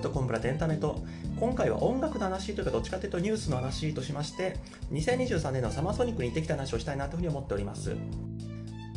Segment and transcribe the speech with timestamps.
[0.00, 0.98] ムとコンプラエンタメと。
[1.38, 4.56] 今回は音楽の話というかどっちかというとニュースの話としまして
[4.92, 7.94] 2023年のサマーソニックに行ってきた話をしたいなというふうに思っております。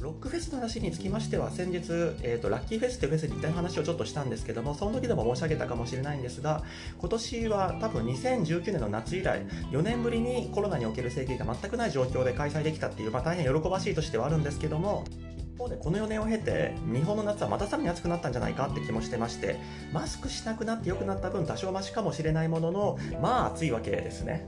[0.01, 1.77] ロックフェスの話につきましては先日、
[2.23, 6.61] えーと、ラッキーフェスというフェスに行った話をちょっとしたんですけどもその時でも申し上げたかもしれないんですが
[6.99, 15.05] 今年は多分2019年の夏以来4年ぶりにコロナにおける制限が全くない状況で開催できたっていう、まあ、大変喜ばしいとしてはあるんですけども
[15.63, 19.57] 方でこの4年を経て日本の夏はまたさらに暑くなったんじゃないかって気もしてまして
[19.91, 24.45] マスクしなくなって良くなった分多少マシかもしれないもののまあ暑いわけですね。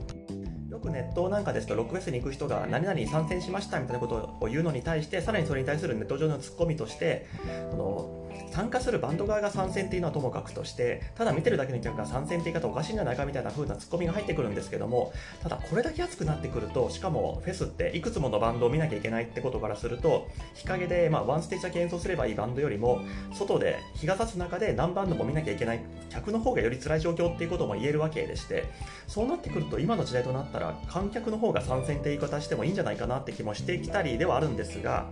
[0.70, 7.26] よくネットなんかですとロックフェスに行く人が何々に参戦しましたみたいなことを言うのに対してさらにそれに対するネット上のツッコミとして
[7.70, 15.12] この参加するバンド側が参戦っていうのはともかくとしてただ見てるだけの客が参戦って言い方おかしいんじゃないかみたいな風なツッコミが入ってくるんですけども
[15.42, 23.00] ただこれだけ暑くなってくるとしかもフェスっていくつものバンドを見なきゃいけないってことからすると日陰で、まあ、ワンステージだけ演奏すればいいバンドよりも
[23.32, 28.64] 外で日が差す中で何バンドも見なきゃいけない客の方がより辛い状況っていうことも言えるわけでして
[29.06, 35.06] そうなってくると今の時代となったら観客の方が参戦って言い方してもいいんじゃないかなって気もしてきたりではあるんですが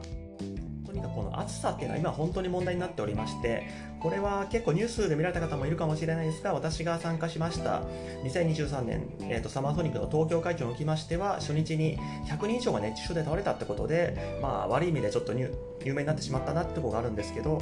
[0.95, 3.67] にかくこの暑さっていうのは今本当に問題になっておりまして
[4.01, 7.83] これは結構ニュースで見られた方もいるかもしれないですが私が参加しました
[8.25, 17.59] 2023年、えーと、サマーソニックの東京会場におきましては初日に100人以上が熱中症で倒れたってことで、まあ、悪い意味でちょっと有名になってしまったなってところがあるんですけど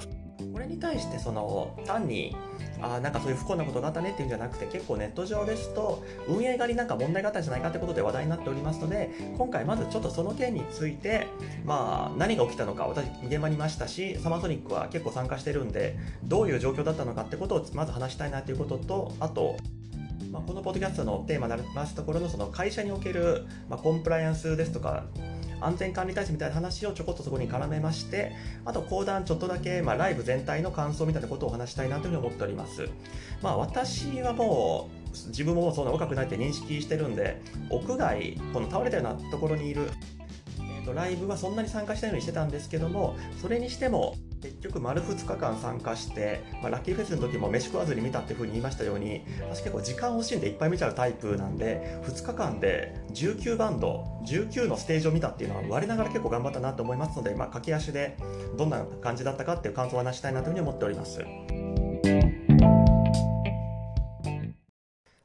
[0.52, 2.36] これに対してその単に
[2.80, 11.28] あなんかそういう不幸なことがあったねっていうんじゃなくて結構ネット上ですと運営側になんか問題があったんじゃないかってことで話題になっておりますので今回まずちょっとその件について
[11.64, 19.56] まあ何が起きたのか私現場にいましたしサマーソニックは結構参加してるんでどういう状況だったのかってことをまず話したいなということとあと
[20.32, 25.04] まあ、このポッドキャストのテーマになりますところのその会社における、ま、コンプライアンスですとか
[25.64, 28.32] 安全管理体制みたいな話をちょこっとそこに絡めまして
[28.64, 32.88] あと講談ちょっとだけ、まあ、ライブ全体の感想みたいなことをお話したいなというふうに思っております。
[33.42, 39.90] まあ私はもう自分もそんな若くないって認識してるんで屋外この倒れたようなところにいる
[40.82, 58.16] とライブはそんなに参加したようにしてたんですけどもそれにしても結局丸2日間参加して、まあ、ラッキーフェスの時も飯食わずに見たっていうふうに言いましたように私結構時間を惜しんでいっぱい見ちゃうタイプなんで2日間で19バンド19のステージを見たっていうのは我ながら結構頑張ったなと思いますので、まあ、駆け足で
[58.58, 61.24] どんな感じだったかっていう感想を話したいなというふうに思っております。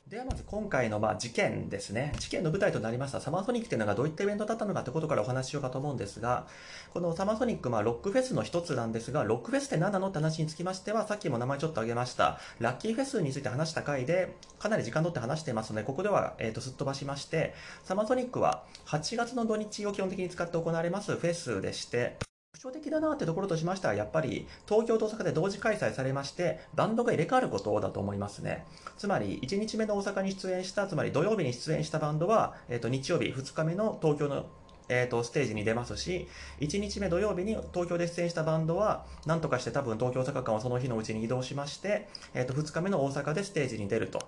[0.10, 2.14] ではまず今回のまあ事件ですね。
[2.18, 6.48] 事件の舞台となりましたサマーソニックというのがどういったイベントだったのかということからお話ししようかと思うんですが、
[6.94, 17.54] このサマーソニック、まあロックフェスの一つなんですが、ロックフェスって何なのって話につきましては、さっきも名前ちょっと挙げました、ラッキーフェスについて話した回で、かなり時間取って話していますので、ここでは、えー、とすっ飛ばしまして、
[17.84, 22.16] サマーソニックは8月の土日を基本的に使って行われますフェスでして、
[22.54, 28.66] 特徴的だなってところとしましては、やっぱり東京と大阪で同時開催されまして、バンドが入れ替わることだと思いますね。
[28.98, 34.46] つまり、1日目の大阪に出演した、つまり土曜日に出演したバンドは、え、ー、と、日曜日、2日目の東京の
[34.90, 36.28] えーと、ステージに出ますし、
[36.62, 44.26] 1日目土曜日に東京で出演したバンドは、なんとかして多分東京大阪間をその日のうちに移動しまして、えーと、と2日目の大阪でステージに出ると。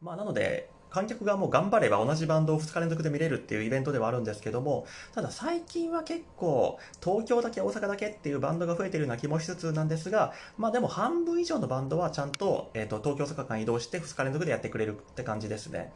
[0.00, 15.92] まあ、なので、観客がもう頑張れば同じバンドを2日連続で見れるっていうイベントではあるんですけども、ただ最近は結構東京だけ大阪だけっていうバンドが増えてるような気もしつつなんですが、まあでも半分以上のバンドはちゃんと,、えーと、東京大阪間移動して2日連続でやってくれるって感じですね。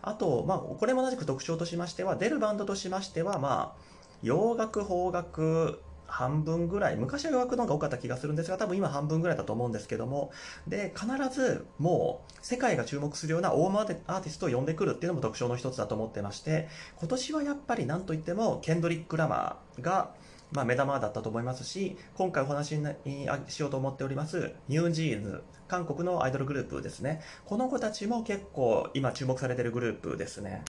[0.00, 3.82] あと、まあこれも同じく特徴としましては、出るバンドとしましては、まあ
[4.22, 6.96] 洋楽、邦楽、半分ぐらい。
[6.96, 10.30] 昔は予約の方が多かった気がするんですが多分今半分ぐらいだと思うんですけども。
[10.66, 16.68] で必ずもう世界が注目するような大物アーティストを呼んでくるっていうのも特徴の一つだと思ってまして。
[16.98, 20.14] 今年はやっぱり何といってもケンドリック・ラマーが
[20.52, 27.20] まあ、目玉だったと思いますし今回お話にしようと思っておりますニュージーンズ韓国のアイドルグループですね。
[27.44, 30.62] この子たちも結構今注目されてるグループですね。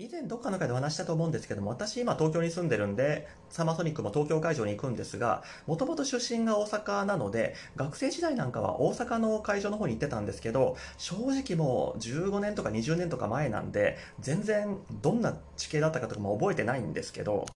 [0.00, 17.46] 以前どっかの回でお話したと思うんですけども、私今東京に住んでるんで、サマーソニックも東京会場に行くんですが、もともと出身が大阪なので、学生時代なんかは大阪の会場の方に行ってたんですけど、正直もう15年とか20年とか前なんで、全然どんな地形だったかとかも覚えてないんですけど、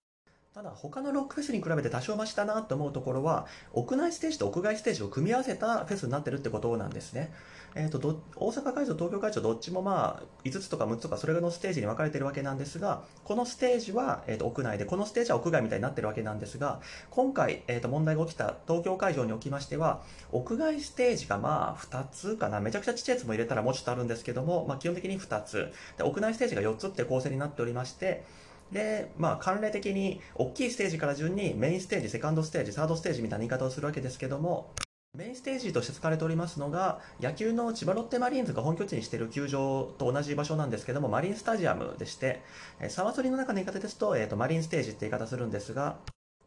[0.53, 7.33] ただ他のロックフェスに比べて多少増したなと思うところは屋内ステージと屋外ステージを組み合わせたフェスになってるってことなんですね。
[7.75, 22.59] えーと、と大阪会場、東京会場どっちもまあ5つとか6つとかそれらのステージに分かれてるわけなんですがこのステージは、えー、と屋内でこのステージは屋外みたいになってるわけなんですが今回、えー、と問題が起きた東京会場におきましては屋外ステージがまあ2つかな。
[22.59, 25.71] めちゃくちゃちっちゃいやつも入れたらもうちょっとあるんですけども、まあ、基本的に2つ。
[25.97, 28.23] で屋内ステージが4つって構成になっておりまして
[28.71, 34.71] で、まあ、慣例的に大きいステージから順にメインステージ、セカンドステージ、サードステージみたいな言い方をするわけですけども、
[35.15, 42.41] メインステージとして使われておりますのが、野球の千葉ロッテマリーンズが本拠地にしている球場と同じ場所なんですけども、マリンスタジアムでして、
[42.89, 45.97] サワソリの中の言い方ですと、えーと、マリンステージって言い方するんですが、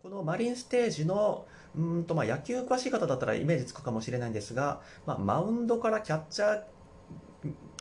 [0.02, 1.46] このマリンステージの
[1.76, 6.62] うんとまあ野球詳しい方だったらイメージつくかもしれないんですが、まあ、マウンドからキャッチャー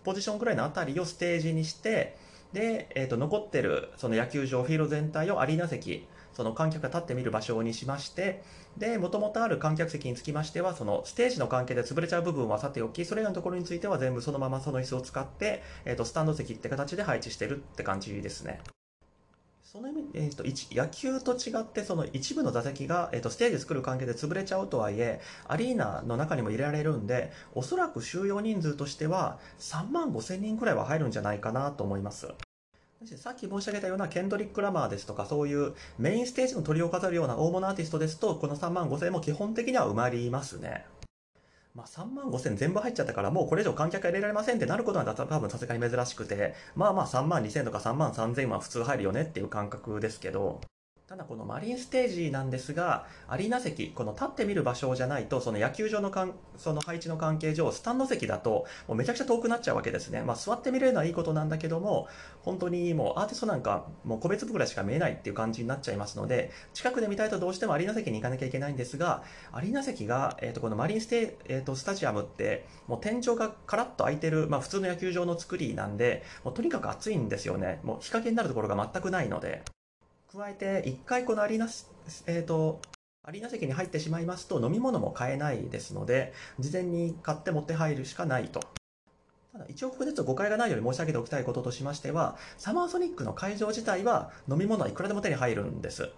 [0.04, 2.16] ポジションくらいのあたりをステージにして、
[2.54, 8.44] で、えー、と残ってるその野球場、フィールド全体をアリーナ席、その観客が立ってみる場所にしまして、
[8.78, 18.60] で、もともとある観客席につきましては、そのステージの関係で潰れちゃう部分はさておき、それらのところについては全部そのままその椅子を使って、えっ、ー、と、スタンド席って形で配置してるって感じですね。
[19.76, 32.28] その意味、えーと、野球と違ってその一部の座席が、えーと、ステージ作る関係で潰れちゃうとはいえアリーナの中にも入れられるんでおそらく収容人数としては3万5千人くらいは入るんじゃないかなと思います
[33.18, 40.86] さっき申し上げたようなケンドリック・ラマーですとかそういうメインステージの鳥を飾るような大物アーティストですとこの3万5千も基本的には埋まりますね。
[41.76, 50.62] まあ、3万5千全部入っちゃったから、もうこれ以上観客入れられませんってなることは多分さすがに珍しくて、まあまあ3万2千とか3万3千は普通入るよねっていう感覚ですけど、
[51.08, 60.24] ただこのマリンステージなんですが、アリーナ席、この立ってみる場所じゃないと、その野球場のかんその配置の関係上、スタンド席だと、もうめちゃくちゃ遠くなっちゃうわけですね。
[60.24, 62.08] まあ座って見れるのはいいことなんだけども、
[62.42, 69.22] 本当にもうアーティストなんか、もう個別部ぐらいしか見えないっていう感じになっちゃいますので、近くで見たいとどうしてもアリーナ席に行かなきゃいけないんですが、
[69.52, 77.80] アリーナ席が、えっ、ー、と、このマリンステ、えっ、ー、と、スタジアムって、もう天井がカラッと開いてる、まあ普通の野球場の作りなんで、もうとにかく暑いんですよね。
[77.84, 79.62] もう日陰になるところが全くないので。
[80.36, 81.68] 加えて、一回このアリーナ、
[82.28, 82.82] えっ、ー、と、
[83.24, 88.60] アリーナ席に入ってしまいますと飲み物も買えないですので、事前に買って持って入るしかないと。
[89.54, 96.12] ただ一応ここでちょっと誤解がないように申し上げておきたいこととしましては、サマーソニックの会場自体は飲み物はいくらでも手に入るんです。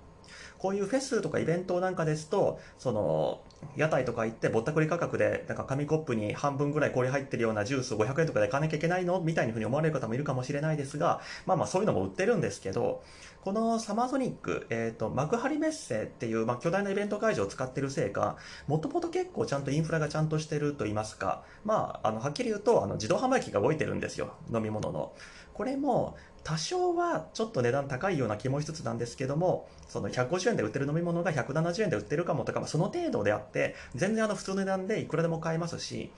[0.59, 3.41] こういうフェスとかイベントなんかですと、その、
[3.75, 9.19] 屋台とか行ってぼったくり価格で、なんか紙コップに半分ぐらい氷入ってるようなジュースを500円とかで買わなきゃいけないの？
[9.19, 13.01] みたいにふうに思われる方もいるかもしれないですが、まあまあそういうのも売ってるんですけど、
[13.47, 18.35] このサマーソニック、えっ、ー、と、幕張メッセっていう、まあ、巨大なイベント会場を使ってるせいか、
[18.67, 25.13] もともと結構ちゃんとインフラがちゃんとしてると言いますか、まあ、あの、はっきり言うと、あの、自動販売機が動いてるんですよ、飲み物の。
[25.53, 36.09] これも、多少はちょっと値段高いような気もしつつなんですけども、その150円で売ってる飲み物が170円で売ってるかもとか、ま、その程度であって、全然あの普通の値段でいくらでも買えますし、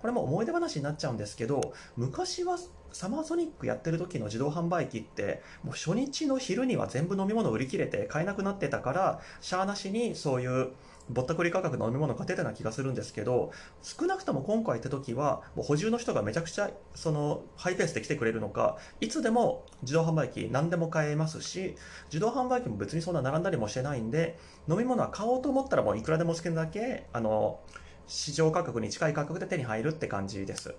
[0.00, 2.58] これも思い出話になっちゃうんですけど、昔は
[2.92, 10.70] サマーソニックやってる時の自動販売機って、もう初日の昼には全部飲み物売り切れて買えなくなってたから、しゃーなしにそういう
[11.08, 21.76] ぼったくり価格の飲み物が出たような気がするんですけど、少なくとも今回行った時は、もう補充の人がめちゃくちゃ、その、ハイペースで来てくれるのか、いつでも自動販売機何でも買えますし、
[22.06, 24.38] 自動販売機も別にそんな並んだりもしてないんで、
[24.68, 27.60] 飲み物は買おうと思ったらもういくらでも好きなだけ、あの、
[28.08, 30.74] 市場価格に近い価格で手に入るって感じです。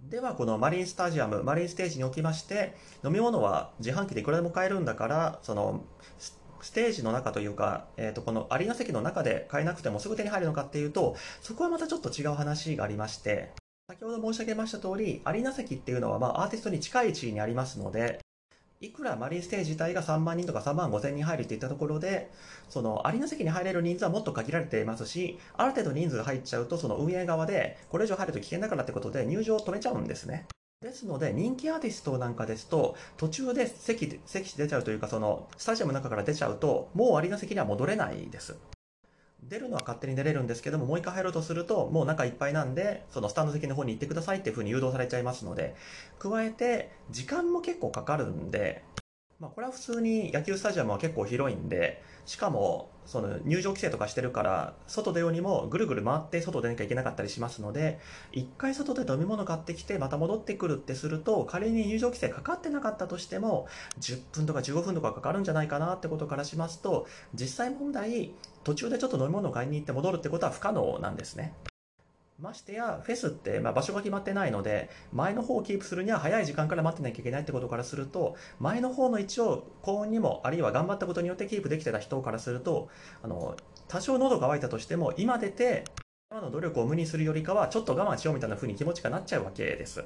[0.00, 5.82] では、このマリンスタジアム、マリンステージにおきまして、飲み物は自販機でいくらでも買えるんだから、その、
[6.60, 13.52] ステージの中というか、えっ、ー、と、このアリーナ席の中で買えなくてもすぐ手に入るのかっていうと、そこはまたちょっと違う話がありまして、
[13.88, 18.20] 先ほど申し上げました通り、アリーナ席っていうのは、まあ、アーティストに近い位置にありますので、
[18.80, 22.30] いくらマリンステージ自体が3万人とか3万5千人入るっていったところで、
[22.68, 30.46] そのアリーナ席に入れる人数はもっと限られていますし、ある程度人数入っちゃうと、その運営側で、これ以上入ると危険だからってことで入場を止めちゃうんですね。
[30.82, 38.56] ですので、人気アーティストなんかですと、途中で席、席出ちゃうというか、その、スタジアムの中から出ちゃうと、もうアリーナ席には戻れないです。
[39.42, 45.74] 出るのは勝手に出れるんですけども、もう一回入ろうとすると、もう中いっぱいなんで、そのスタンド席の方に行ってくださいっていう風に誘導されちゃいますので、
[46.18, 48.84] 加えて、時間も結構かかるんで、
[49.38, 58.00] まあ、これは普通に野球スタジアムは結構広いんで、しかも、その入場規制とかしてるから、外出ようにもぐるぐる回って外出なきゃいけなかったりしますので、
[58.32, 63.68] 一回外で飲み物買ってきてまた戻ってくるってすると、仮に入場規制かかってなかったとしても、
[64.00, 68.32] 10分とか15分とかかかるんじゃないかなってことからしますと、実際問題、
[68.64, 71.52] 途中でちょっと飲み物を買いに行って戻るってことは不可能なんですね。
[72.38, 82.88] ましてや、フェスって、まあ、場所が決まってないので、前の方をキープするには早い時間から待ってなきゃいけないってことからすると、前の方の位置を幸運にも、あるいは頑張ったことによってキープできてた人からすると、
[83.22, 83.56] あの、
[83.88, 85.84] 多少喉が渇いたとしても、今出て、
[86.30, 90.04] 今の努力を無にするよりかは、ちょっと我慢しようみたいな風に気持ちがなっちゃうわけです。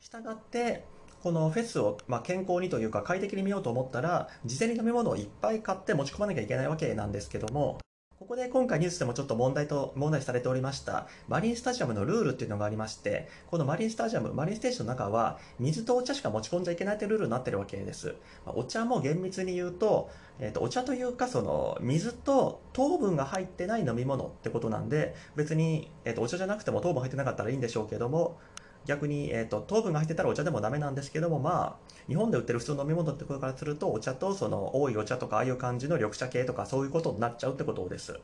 [0.00, 0.84] したがって、
[1.22, 7.78] このフェスを、まあ、健康にというか快適に見ようと思ったら、事前に飲み物をいっぱい買って持ち込まなきゃいけないわけなんですけども、
[8.22, 18.14] ここで今回ニュースでもちょっと問題と、問題されておりました、マリンスタジアムのルールっていうのがありまして、このマリンスタジアム、マリンステーションの中は、水とお茶しか持ち込んじゃいけないというルールになってるわけです。
[18.46, 28.38] お茶も厳密に言うと、えっ、と、お茶というか、その、水と糖分が入ってない飲み物ってことなんで、別に、えっ、と、お茶じゃなくても糖分入ってなかったらいいんでしょうけども、
[28.84, 38.18] 逆に、えーと、糖分が入ってたらお茶でもダメなんですけども、まあ、日本で売ってる普通の飲み物ってことからすると、お茶とその多いお茶とか、ああいう感じの緑茶系とか、そういうことになっちゃうってことです。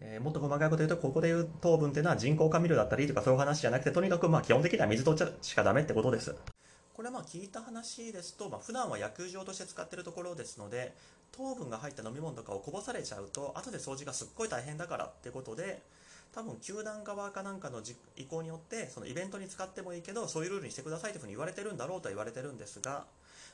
[0.00, 6.34] えー、もっと細かいこと言うと、ここで言う糖分っていうのは人工甘味料だったりとかそういう話じゃなくて、とにかくまあ基本的には水とお茶しかダメってことです。
[6.94, 10.92] これはまあ聞いた話ですと、まあ、普段は野球場として使ってるところですので、
[11.30, 15.80] 糖分が入った飲み物とかをこぼされちゃうと、後で掃除がすっごい大変だからってことで、
[16.34, 17.82] 多分球団側かなんかの
[18.16, 23.04] 意向によってそのイベントに使ってもいいけどそういうルールにしてくださいというふうに言われてるんだろうとは言われてるんですが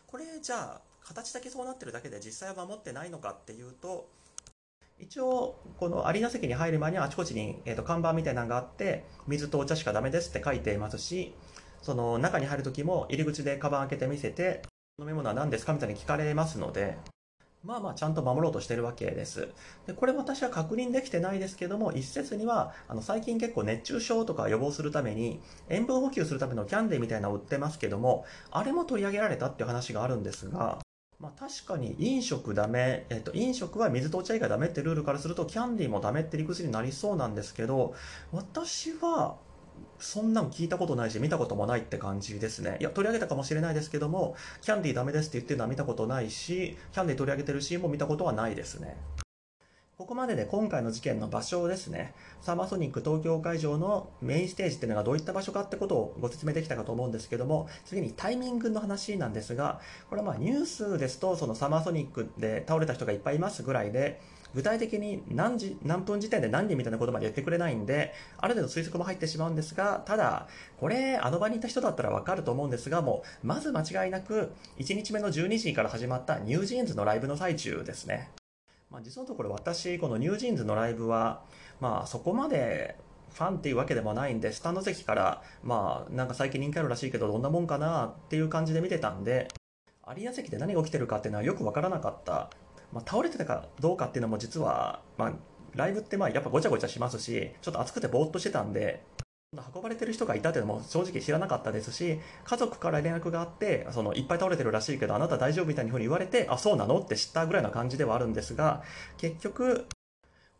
[0.06, 4.08] これじゃあ形だけそうなってるだけで実際は守ってないのかっていうと
[5.00, 11.34] 一応このアリーナ席に入る前にはあちこちに、えー、と看板みたいなのがあって水とお茶しかダメですって書いていますし
[11.82, 14.62] その中に入る時も入り口でカバン開けて見せて
[15.00, 16.98] 飲み物は何ですかみたいに聞かれますので
[17.64, 19.48] まあまあちゃんと守ろうとしてるわけです。
[19.86, 30.78] で、これ私は確認できてないですけども、一説には、あの、最近結構熱中症とか予防するために、塩分補給するためのキャンディーみたいなの売ってますけども、あれも取り上げられたっていう話があるんですが、
[31.18, 37.94] まあ確かに飲食ダメ、えっと、飲食は水とお茶以外ダメってルールからすると、キャンディーもダメって理屈になりそうなんですけど、
[38.32, 39.36] 私は、
[39.98, 42.78] そんなん聞いたことないし、見たこともないって感じですね。
[42.80, 48.96] いや、取り上げたかもしれないですけども、キャンディーダメですって言ってるのは見たことないし、キャンディー取り上げてるシーンも見たことはないですね。
[49.98, 52.14] ここまでで今回の事件の場所ですね。
[52.40, 64.20] サマーソニック東京会場のメインステージっていうのがどういった場所かってことをご説明できたかと思うんですけども、次にタイミングの話なんですが、これはまあニュースですと、そのサマーソニックで倒れた人がいっぱいいますぐらいで、
[64.54, 78.30] 具体的に何時、何分時点で何人みたいなことまで言ってくれないんで、ある程度推測も入ってしまうんですが、ただ、これ、あの場にいた人だったらわかると思うんですが、もう、まず間違いなく、1日目の12時から始まったニュージーンズのライブの最中ですね。
[78.90, 81.42] まあ、実のところ私、このニュージーンズのライブは、
[81.80, 82.96] まあ、そこまで
[83.34, 89.48] ファンっていうわけでもないんで、スタンド席から、まあ、なんか最近人気あるらしいけど、どんなもんかなっていう感じで見てたんで、
[90.02, 92.48] アリーナ席で何が起きてるかっていうのはよくわからなかった
[92.92, 95.32] まあ、倒れてたかどうかっていうのも実は、まあ、
[95.74, 99.04] ライブってまあやっぱごちゃごちゃしますし、ちょっと暑くてぼーっとしてたんで、
[99.74, 106.98] 運ばれてる人がいたっていうのも正直知らなかったですし、家族から連絡があって、そのいっぱい倒れてるらしいけど、あなた大丈夫みたいな風に言われて、あ、そうなの？
[106.98, 108.82] って知ったぐらいな感じではあるんですが、
[109.16, 109.86] 結局、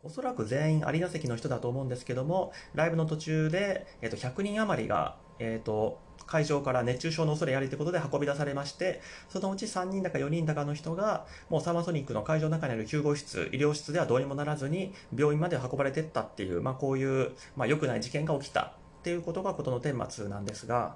[0.01, 20.95] おそらく全員アリーナ席の人だと思うんですけども、ライブの途中で、えっと、100人余りが、えっと、会場から熱中症の恐れありということで運び出されまして、そのうち3人だか4人だかの人が、もうサーマソニックの会場の中にある救護室、医療室ではどうにもならずに、病院まで運ばれていったっていう、まあこういう、まあ良くない事件が起きたっていうことが事の顛末なんですが、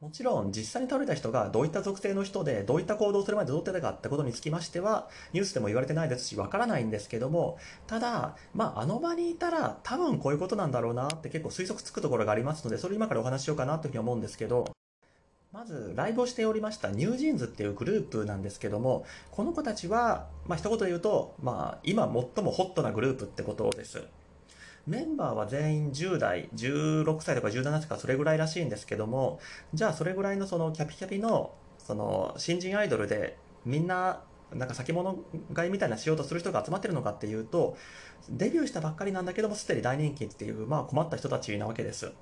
[0.00, 14.72] もちろん実際に倒れた人がどういった属性の人でどういった行動をするまでどうってたかってことにつきましてはニュースでも言われてないですしわからないんですけどもただまああの場にいたら多分こういうことなんだろうなって結構推測つくところがありますのでそれ今からお話しようかなというふうに思うんですけど
[15.52, 24.04] まずライブをしておりましたニュージーンズっていうグループなんですけどもこの子たちはまあ一言で言うとまあ今最もホットなグループってことです。
[24.88, 29.38] メンバーは全員10代、16歳とか17歳とかそれぐらいらしいんですけども、
[29.74, 34.22] じゃあそれぐらいのそのキャピキャピのその新人アイドルでみんな
[34.54, 35.18] なんか先物
[35.52, 37.76] 買いみたいなしようとする人が集まってるのかっていうと、
[38.30, 42.12] デビューしたばっかりなんだけどもすでに大人気っていう、まあ困った人たちなわけです。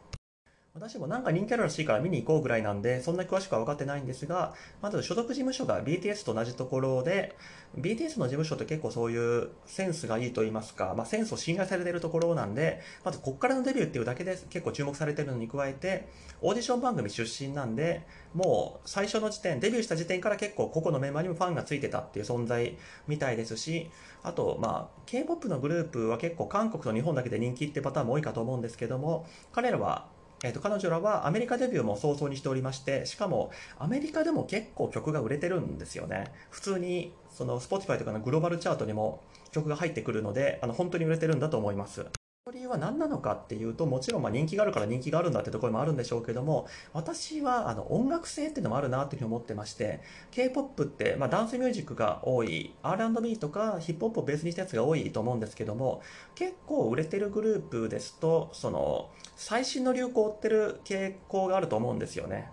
[0.78, 7.35] 私もなんか人気あるらしいから見に行こうぐらいなんで、そんな詳しくは分かってないんですが、まず所属事務所が BTS と同じところで、
[7.78, 16.09] BTS の事務所って結構そういうセンスがいいと言いますか、まあ、センスを信頼されているところなんで、まずこっからのデビューっていうだけで結構注目されてるのに加えて、
[16.42, 22.76] オーディション番組出身なんで、もう最初の時点、デビューした時点から結構個々のメンバーにもファンがついてたっていう存在
[23.09, 23.90] みたいですし、
[24.23, 30.14] あと、まあ、K-POP のグループは結構韓国と日本だけで人気ってパターンも多いかと思うんですけども、彼らは
[30.45, 36.25] えーと、彼女らはアメリカデビューも早々にしておりましてしかもアメリカでも結構曲が売れてるんですよね。
[36.50, 42.07] 普通にその Spotify とかのグローバルチャートにも曲が入ってくるのであの本当に売れてるんだと思います。
[42.53, 50.00] 理由は何なのかっていうともちろんま人気があるから人気があるんだってところもあるんでしょうけども私はあの音楽性っていうのもあるなっていうふうに思ってまして
[50.31, 56.03] K-POP ってまダンスミュージックが多い R&B とかヒップホップをベースにしたやつが多いと思うんですけども
[56.37, 62.50] 結構売れてるグループですとその最新の流行を追ってる傾向があると思うんですよね。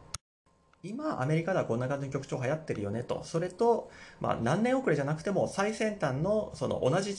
[0.81, 3.21] 今アメリカではこんな感じの曲調流行ってるよねと。
[3.23, 7.15] それと、まあ、何年遅れじゃなくても最先端のその同じ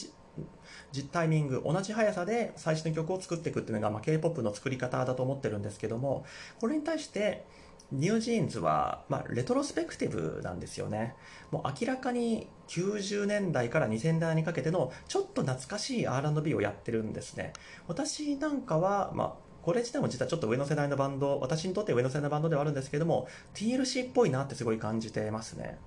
[1.12, 6.24] タイミング、同じ速さで最新の曲を作っていくっていうのが、まあ、K-POP の作り方だと思ってるんですけども、
[6.60, 7.44] これに対して、
[7.92, 11.14] ニュージーンズは、まあ、レトロスペクティブなんですよね。
[11.50, 17.52] もう明らかに90年代から2000年代にかけてのちょっと懐かしい R&B をやってるんですね。
[17.86, 25.78] 私なんかは、まあ、これ自体も実はちょっと上の世代のバンド、私にとって上の世代のバンドではあるんですけども、TLC っぽいなってすごい感じてますね。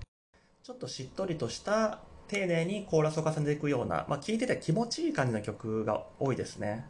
[0.62, 6.86] ちょっとしっとりとした丁寧にコーラスを重ねていくような、まあ、聴いてて気持ちいい感じの曲が多いですね。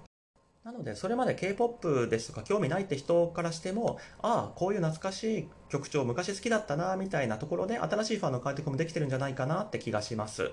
[0.64, 10.50] なので、それまで K-POP ですとか興味ないって人からしても、ああ、こういう懐かしい曲調昔好きだったな、みたいなところで新しいファンの開拓もできてるんじゃないかなって気がします。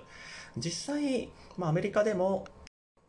[0.55, 2.45] 実際、まあアメリカでも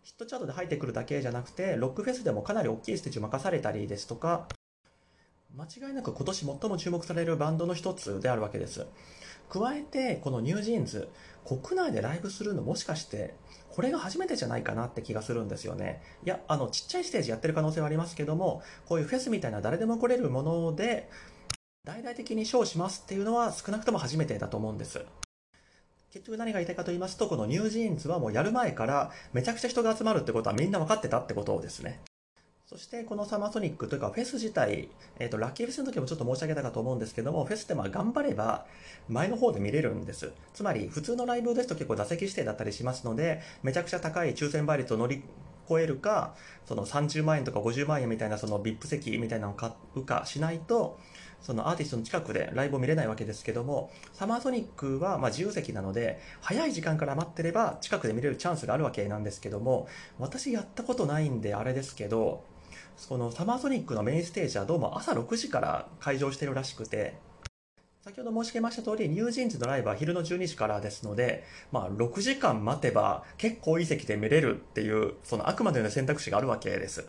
[0.03, 4.49] ヒットチャートで入ってくるだけじゃなくて、ロックフェスでもかなり大きいステージを任されたりですとか、
[5.57, 8.87] 間違いなく今年最も注目されるバンドの一つであるわけです。
[9.49, 11.09] 加えて、このニュージーンズ、
[11.47, 13.35] 国内でライブするのもしかして、
[13.71, 16.03] これが初めてじゃないかなって気がするんですよね。
[16.25, 21.11] いや、あの、ちっちゃいステージやってる可能性はありますけども、こういうフェスみたいな誰でも来れるもので、
[21.85, 25.05] 大々的にショーしますっていうのは少なくとも初めてだと思うんです。
[26.11, 32.01] 結局何が言いたいかと言いますと、このニュージーンズはもうやる前からめちゃくちゃ人が集まるってことはみんな分かってたってことですね。
[32.69, 34.89] そしてこのサマーソニックというかフェス自体、
[35.21, 38.67] え、ー、と、ラッキーフェスの時もちょっと申し上げたかと思うんですけども、フェスってまあ頑張れば
[39.09, 40.33] 前の方で見れるんです。
[40.53, 45.23] つまり普通のライブですと結構座席指定だったりしますので、めちゃくちゃ高い抽選倍率を乗り
[45.71, 46.35] 越えるか、
[46.67, 50.99] その30万円とか50万円みたいなその VIP 席みたいなのを買うかしないと、
[51.41, 59.87] そのアーティストの近くでライブを見れないわけですけども、サマーソニックはま自由席なので、早い時間から待ってれば近くで見れるチャンスがあるわけなんですけども、
[60.19, 62.43] 私やったことないんであれですけど、
[62.97, 67.15] そのサマーソニックのメインステージはどうも朝6時から開場してるらしくて、
[68.03, 77.07] 先ほど申し上げました通り、ニュージーンズのライブは昼の12時からですので、まあ6時間待てば結構いい席で見れるっていう、そのあくまでの選択肢があるわけです。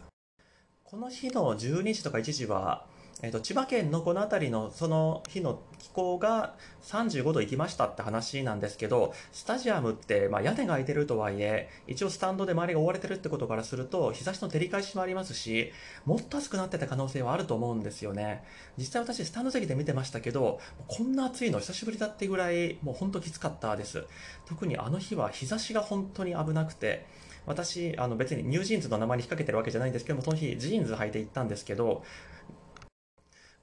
[0.83, 2.85] この日の12時とか1時は、
[3.23, 15.71] え、ー、と、千葉県のこの辺りのその日の気候が35度行きましたって話なんですけど、スタジアムって、まあ、屋根が開いてるとはいえ、一応スタンドで周りが覆われてるってことからすると、日差しの照り返しもありますし、
[16.05, 18.43] もっと暑くなってた可能性はあると思うんですよね。
[18.77, 24.05] 実際私、スタンド席で見てましたけど、こんな暑いの久しぶりだってぐらい、もうほんときつかったです。
[24.45, 27.07] 特にあの日は日差しが本当に危なくて、
[27.47, 32.03] 私、あの別にニュージーンズの名前に引っ掛けてるわけじゃないんですけども、その日ジーンズ履いて行ったんですけど、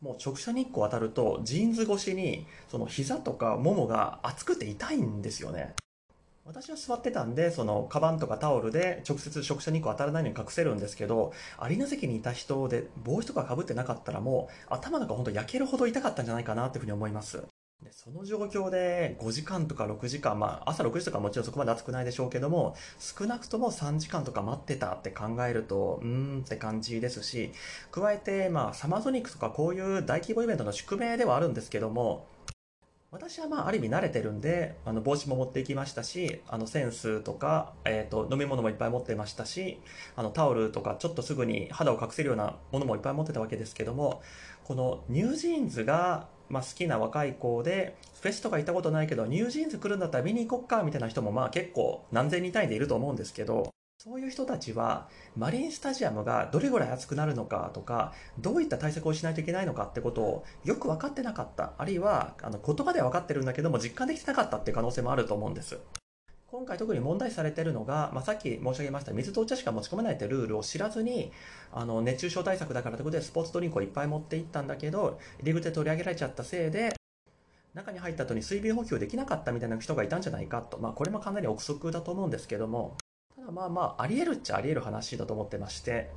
[0.05, 5.75] もう直射日光当たるとジーンズ越しにその膝とかももが熱くて痛いんですよね。
[6.45, 17.43] 私は座ってたんで、その、カバンとかタオルで直接直射日光当たらないように隠せるんですけど、アリーナ席にいた人で帽子とかかぶってなかったらもう頭なんか本当焼けるほど痛かったんじゃないかなっていうふうに思います。
[17.91, 27.53] その状況で5時間とか6時間、まあ、朝6時とかもちろんそこまで暑くないでしょうけども、少なくとも3時間とか待ってたって考えると、うーんって感じですし、
[27.91, 32.27] 加えて、まあ、サマーソニックとかこういう大規模イベントの宿命ではあるんですけども、
[33.15, 39.79] 私はまあ、ある意味慣れてるんで、あの、帽子も持っていきましたし、あの、扇子とか、えっ、ー、と、飲み物もいっぱい持ってましたし、
[40.17, 44.21] あの、タオルとか、ちょっとすぐに肌を隠せるようなものもいっぱい持ってたわけですけども、
[44.65, 61.73] このニュージーンズが、まあ、好きな若い子で、フェスとか行ったことないけど、ニュージーンズ来るんだったら見に行こっか、みたいな人もまあ結構何千人単位でいると思うんですけど、そういう人たちは、マリンスタジアムがどれぐらい暑くなるのかとか、どういった対策をしないといけないのかってことをよく分かってなかった。
[61.79, 65.79] あるいは、あの、言葉では分かってるんだけども、実感できてなかったっていう可能性もあると思うんです。
[66.55, 71.33] 今回特に問題されているのが、まあ、さっき申し上げました水とお茶しか持ち込めないってルールを知らずに、
[71.73, 76.95] あの、熱中症対策だからということでスポーツドリンクをいっぱい持っていったんだけど、入り口で取り上げられちゃったせいで、
[77.75, 80.79] 中に入った後に水分補給できなかったみたいな人がいたんじゃないかと。
[80.79, 82.97] まあ、これもかなり憶測だと思うんですけども、
[83.35, 86.13] ただまあまあ、あり得るっちゃあり得る話だと思ってまして、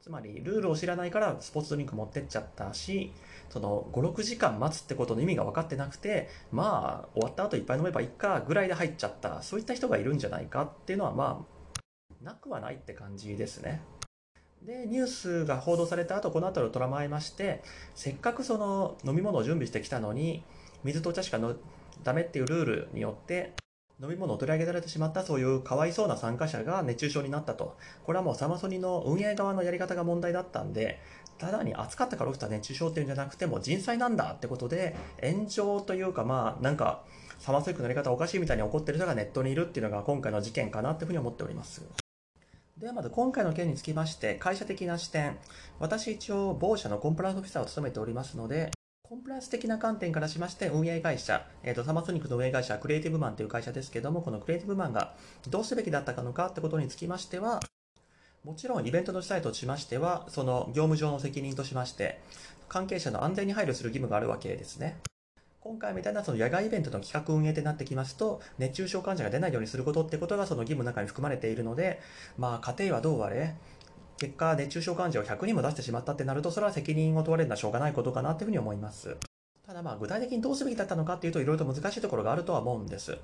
[0.00, 3.12] つまり、ルールを知らないからスポーツドリンク持ってっちゃったし、
[3.50, 13.82] その5、6時間待つってことの意味が分かってなくて、まあ、終わった後いっぱい飲めばいいかぐらいで入っちゃった、そういった人がいるんじゃないかっていうのは、まあ、なくはないって感じですね。
[14.62, 17.62] で、ニュースが報道された後、この後のトラマいまして、
[17.94, 20.42] せっかくその飲み物を準備してきたのに、
[20.82, 21.54] 水とお茶しかの
[22.02, 23.52] ダメっていうルールによって、
[24.02, 27.78] 飲み物を取り上げられてしまったそういうかわいそうな参加者が熱中症になったと。
[28.04, 31.00] これはもうサマソニの運営側のやり方が問題だったんで、
[31.38, 37.04] ただに暑かったから起きた熱中症っていうんじゃなくても人災なんだってことで、炎上というかまあなんか、
[37.38, 41.82] サマソニックのやり方おかしいみたいに怒ってる人がネットにいるっていうのが今回の事件かなっていうふうに思っております。
[42.76, 45.38] ではまず今回の件につきまして、会社的な視点。
[45.78, 48.72] 私一応某社のコンプライアンスオフィサーを務めておりますので、
[49.08, 55.14] コンプライアンス的な観点からしまして、運営会社、えーと、サマソニックの運営会社、クリエイティブマンという会社ですけども、このクリエイティブマンが
[55.48, 57.60] どうすべきだったかのかってことにつきましては、
[58.42, 62.18] もちろんイベントの主催としましては、その業務上の責任としまして、
[62.68, 64.96] 関係者の安全に配慮する義務があるわけですね。
[65.60, 72.00] 今回みたいなその野外イベントの企画運営ってなってきますと、熱中症患者が出ないようにすることってことがその義務の中に含まれているので、
[72.36, 73.54] まあ家庭はどうあれ、
[74.18, 79.16] 結果熱中症患者を100人も出してしまったってなると、それは責任を問われるのはしょうがないことかなっていうふうに思います。
[79.66, 83.18] ただまあ具体的にどうすべきだったのかっていうといろいろと難しいところがあるとは思うんです。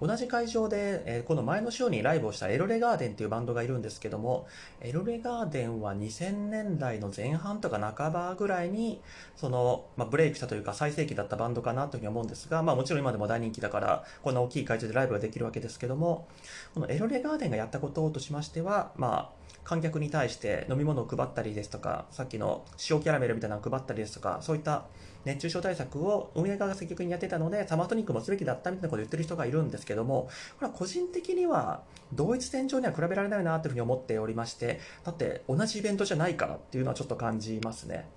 [0.00, 4.46] 同じ会場で、えー、この前の週にライブをしたエロレガーデンっていうバンドがいるんですけども、
[4.80, 9.02] エロレガーデンは2000年代の前半とか半ばぐらいに、
[9.36, 16.26] その、まあ、ブレイクしたというか最盛期だったバンドかなというふうに思うんですが、まあもちろん今でも大人気だから、こんな大きい会場でライブができるわけですけども、
[16.72, 24.84] このエロレガーデンがやったこととしましては、まあ、観客に対して飲み物を配ったりですとか、さっきの塩キャラメルみたいなのを配ったりですとか、そういった
[25.24, 38.08] 熱中症対策を運営側が積極的にやってたので、サマートニックもすべきだったみたいなことを言ってる人がいるんですけども、これは個人的には同一点上には比べられないなというふうに思っておりまして、だって同じイベントじゃないからっていうのはちょっと感じますね。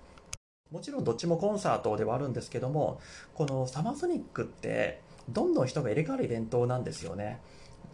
[0.72, 3.00] もちろんどっちもコンサートではあるんですけども、
[3.34, 7.40] このサマーソニックってどんどん人が入れ替わるイベントなんですよね。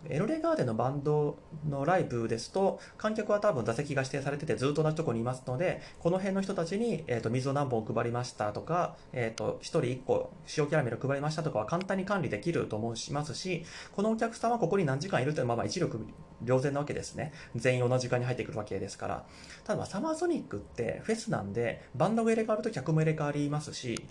[0.08, 1.38] エロレガーデンのバンド
[1.68, 16.06] のライブですと、観客は多分座席が指定されててずっと同じとこにいますので、この辺の人たちに、えー、と水を何本配りましたとか、えっ、ー、と、1人1個塩キャラメル配りましたとかは簡単に管理できると思いますし、このお客さんはここに何時間いるというのはまあ一力
[16.42, 17.32] 両然なわけですね。
[17.54, 19.24] 全員同じ時間に入ってくるわけですから。
[19.64, 24.04] ただ、サマーソニックってフェスなんで、バンドが入れ替わると客も入れ替わりますし、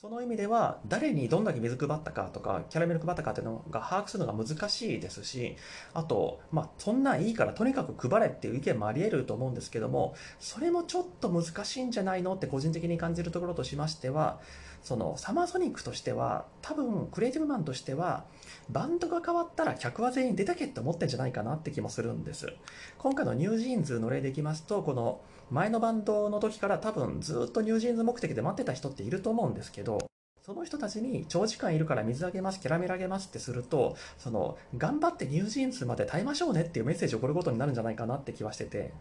[0.00, 5.56] その意味では、誰にどんだけ水配ったかとか、キャラメル配ったかっていうのが把握するのが難しいですし、
[5.92, 14.40] あと、まあ、そんなんいいからとにかく配れっていう意見もあり得ると思うんですけども、それもちょっと難しいんじゃないのって個人的に感じるところとしましては、
[14.82, 18.24] そのサマーソニックとしては、多分クリエイティブマンとしては、
[18.70, 22.50] バンドが変わったら客は全員出たけって思ってんじゃないかなって気もするんです。
[22.96, 29.98] 今回のニュージーンズの例でいきますと、この前のバンドの時から多分ずっとニュージーンズ目的で待ってた人っていると思うんですけど、
[30.42, 38.94] その人たちに長時間いるから水あげます、キャラメルあげますってすると、その、頑張ってニュージーンズまで耐えましょうねっていうメッセージを送ることになるんじゃないかなって気はしてて。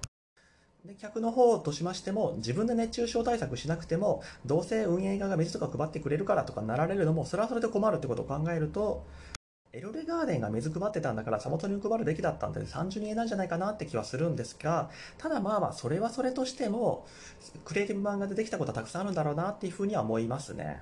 [0.86, 9.06] で、客の方としましても、自分で熱中症対策しなくても、どうせ運営側が水とか配ってくれるからとかなられるのも、それはそれで困るってことを考えると、
[9.72, 17.06] エルレガーデンが水配ってたんだからサマソニも配るべきだったって単純に言えないんじゃないかなって気はするんですが、ただまあまあそれはそれとしても、
[17.66, 20.82] クリエイティブ漫画でできたことはたくさんあるんだろうなっていうふうには思いますね。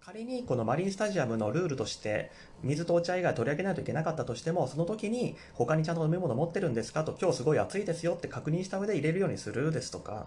[0.00, 2.30] 仮にこのマリンスタジアムのルールとして
[2.62, 10.24] 水とお茶以外取り上げないといけなかったとしてもその時に他にちゃんと飲み物持ってるんですかと今日すごい暑いですよって確認した上で入れるようにするですとか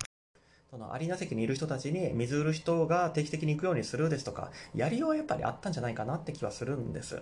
[0.69, 7.21] そのアリーナ席にいる人たちに水売る人が定期的に行くようにするですとかやりようはやっぱりあったんじゃないかなって気はするんです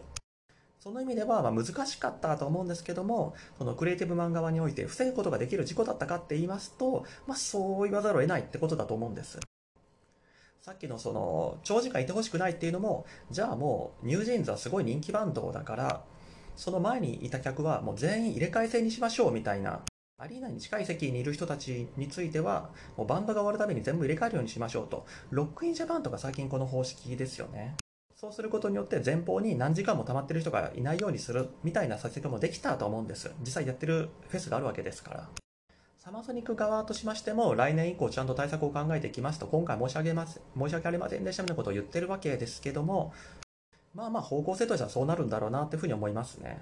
[0.81, 9.39] その意味では、ま難しかったと思うんですけども、そのクリエイティブマン側において防ぐことができる事故だったかって言いますと、まあそう言わざるを得ないってことだと思うんです。
[10.63, 16.03] さっきのその、長時間いてほしくないっていうのも、じゃあもう、ニュージーンズはすごい人気バンドだから、
[16.55, 19.81] その前にいた客はもう全員入れ替え制にしましょうみたいな、
[20.17, 25.05] アリーナに近い席にいる人たちについては、もうバンドが終わるたびに全部入れ替えるようにしましょうと。
[25.29, 27.75] ロックインジャパンとか最近この方式ですよね。
[28.21, 33.31] そうすることによって前方に何時間も溜まってる人がいないようにするみたいな作戦もできたと思うんです。
[33.39, 35.29] 実際やってるフェスがあるわけですから。
[35.97, 43.11] サマソニック側としましても、来年以降ちゃんと対策を考えていきますと、今回申し上げます、申し訳ありませんでしたみたいなことを言ってるわけですけども、
[43.95, 46.61] まあまあ方向性としてはそうなるんだろうなというふうに思いますね。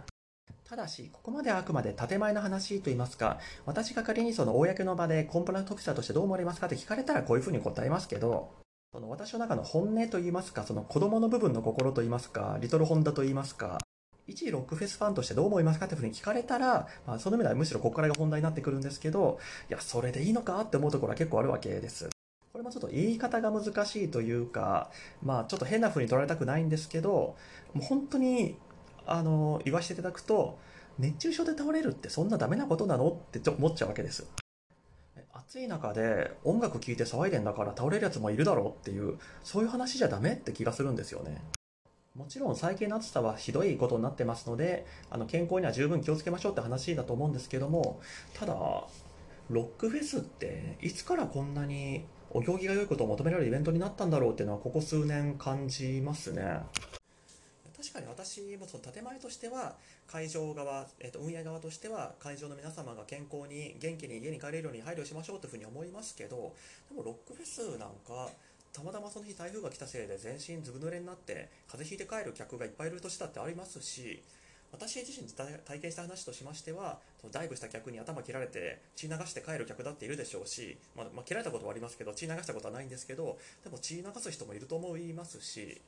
[0.64, 8.54] ただし、ここまであくまで建前の話といいますか、私が仮にその公の場でコンプライアンスオフィサーとしてどう思われますかって聞かれたらこういうふうに答えますけど、
[8.92, 13.78] その私の中の本音といいますか、その子供の部分の心といいますか、リトルホンダといいますか、
[14.26, 19.38] 一ロックフェスファンとしてどう思いますかってふうに聞かれたら、まあ、その意味ではむしろここからが本題になってくるんですけど、
[19.70, 22.10] いや、それでいいのかって思うところは結構あるわけです。
[22.52, 24.90] これもちょっと言い方が難しいというか、
[25.22, 27.36] まあちょっと変な風に取られたくないんですけど、
[27.76, 28.58] もう本当に、
[29.06, 30.58] あの、言わせていただくと、
[30.98, 34.28] 熱中症で倒れるってそんなダメなことなのってちょ思っちゃうわけです。
[35.34, 41.42] 暑い中で音楽聴いて騒いでんだから倒れるやつもいるだろうっていう、そういう話じゃダメって気がするんですよね。
[42.16, 48.02] もちろん最近の暑さはひどいことになってますので、あの健康には十分気をつけましょうって話だと思うんですけども、
[48.34, 48.54] ただ、
[49.50, 56.60] ロックフェスっていつからこんなにお行儀が良いことを求められるイベントになったんだろうっていうのはここ数年感じますね。
[57.80, 66.54] 確かに私もその建前としては会場側、えー、と運営側としては会場の皆様が健康に元気に家に帰れるように配慮しましょうというふうに思いますけど
[66.90, 68.28] でもロックフェスなんか
[68.74, 74.22] たまたまその日台風が来たせいで全身ずぶ濡れになって風邪ひいて帰る客がいっぱいいる年だってありますし
[74.72, 77.00] 私自身体験した話としましては
[77.32, 85.82] ダイブした客に頭切られて血流して帰る客だっているでしょうし、まあ、まあ、切られたことはありますけど血流したことはないんですけどでも血流す人もいると思いますし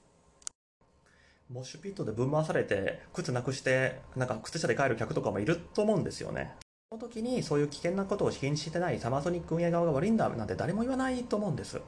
[1.54, 6.56] モッシュピットでぶん回されて靴なくしてなんか靴下で帰る客とかもいると思うんですよね
[6.90, 11.82] その時にそういう危険なことを気にしてないサマーソニック運営側が悪いんだなんて誰も言わないと思うんです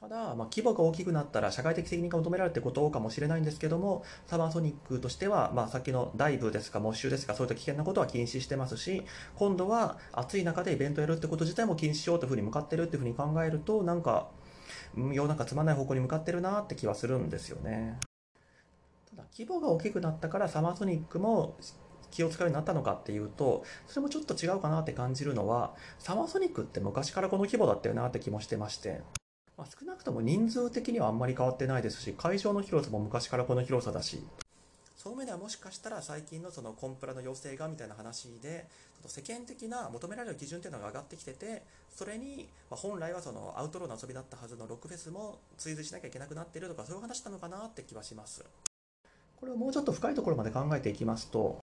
[0.00, 9.04] ただ、まあ、規模が大きくなったら社会的責任が求められていることかもしれないんですけども、サマーソニックとしては、まあ、さっきのダイブですか、モッシュですか、そういった危険なことは禁止してますし、
[9.36, 14.26] 今度は暑い中でイベントやるってこと自体も禁止しようというふうに向かってるっていうふうに考えると、なんか、
[14.96, 18.00] 世の中つまんない方向に向かってるなって気はするんですよね。
[19.14, 21.56] ただ、規模が大きくなったから、サマーソニックも
[22.10, 29.02] 気を使うようになったのかっていうと、それもちょっと違うかなって感じるのは、サマーソニックって昔からこの規模だったよなって気もしてまして、
[29.58, 34.26] まあ、少なくとも人数的にはあんまり変わってないですし、会場の広さも昔からこの広さだし、
[34.96, 48.44] そういう面ではもしかしたら最近のそのコンプラの要請がみたいな話で、ちょっと世間的な求められる基準っていうのが上がってきてて、それに本来はそのアウトローの遊びだったはずのロックフェスも追随しなきゃいけなくなってるとか、そういう話なのかなって気はします。
[49.42, 51.58] これをもうちょっと深いところまで考えていきますと、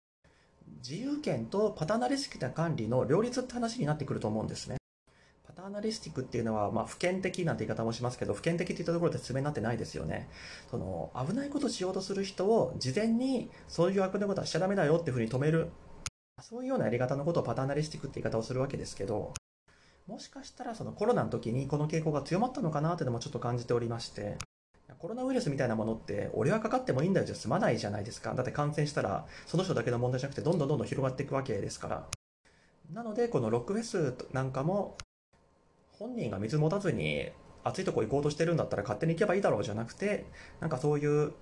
[0.79, 4.79] 自由権とパターナリスティックな管理の両立って話になってくると思うんですね。
[5.47, 10.31] パターナリスティックっていうのは、まあ、不権的なんて言い方もしますけど、不権的っていったところで説明になってないですよね。
[10.71, 15.69] その、危ないことをしようとする人を事前に、そういう悪のことはしちゃダメだよっていうふうに止める。
[16.41, 19.35] そういうようなやり方のことをパターナリスティックって言い方をするわけですけど、
[20.07, 24.39] もしかしたらそのコロナの時にこの傾向が強まったのかなっていうのもちょっと感じておりまして、
[24.98, 28.35] コロナウイルスみたいなものって、俺はかかってもいいんだよじゃ済まないじゃないですか。
[28.35, 32.06] だって感染したら、その人だけの問題じゃなくて、どんどんどんどん広がっていくわけですから。
[32.92, 34.96] なので、このロックフェスなんかも、
[35.92, 37.30] 本人が水持たずに
[37.64, 40.26] 暑いとこ行こうとしてるんだったら勝手に行けばいいだろうじゃなくて、
[40.61, 41.32] なんかそういう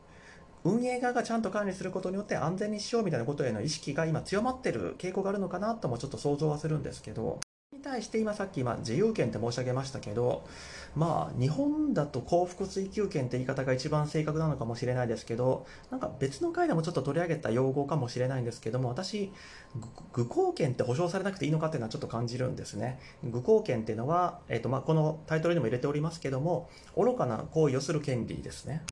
[0.64, 7.40] 運営側がちゃんと管理することによって安全にしようみたいなことへの意識が今強まってる傾向があるのかなともちょっと想像はするんですけど、
[7.84, 10.44] 対して今さっき今自由権って申し上げましたけど、
[10.96, 19.30] まあ日本だと幸福追求権って言い方が一番正確なのかもしれないですけど、なんか別の回でもちょっと取り上げた用語かもしれないんですけども、私、
[20.12, 22.98] 愚行権って保証されなくていいのかっていうのはちょっと感じるんですね。
[23.22, 28.82] 愚行権っていうのは、えっ、ー、とまあこのタイトルにも入れておりますけども、愚かな行為をする権利ですね。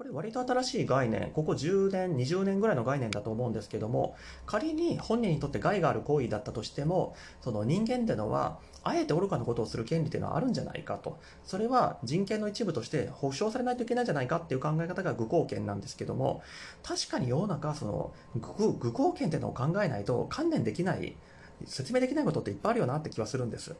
[0.00, 11.18] これ割と新しい概念、ここ10年、20年ぐらいの概念だと思うんですけども、仮に本人にとって害がある行為だったとしても、その人間ってのは、あえて愚かなことをする権利っていうのはあるんじゃないかと。
[11.44, 16.40] それは人権の一部として保障されないといけないんじゃないかっていう考え方が愚行権なんですけども、
[16.82, 18.14] 確かに世の中、その
[18.56, 21.14] 愚、愚行権っていうのを考えないと観念できない、
[21.66, 23.76] 説明できないことっていっぱいあるよなって気はするんです。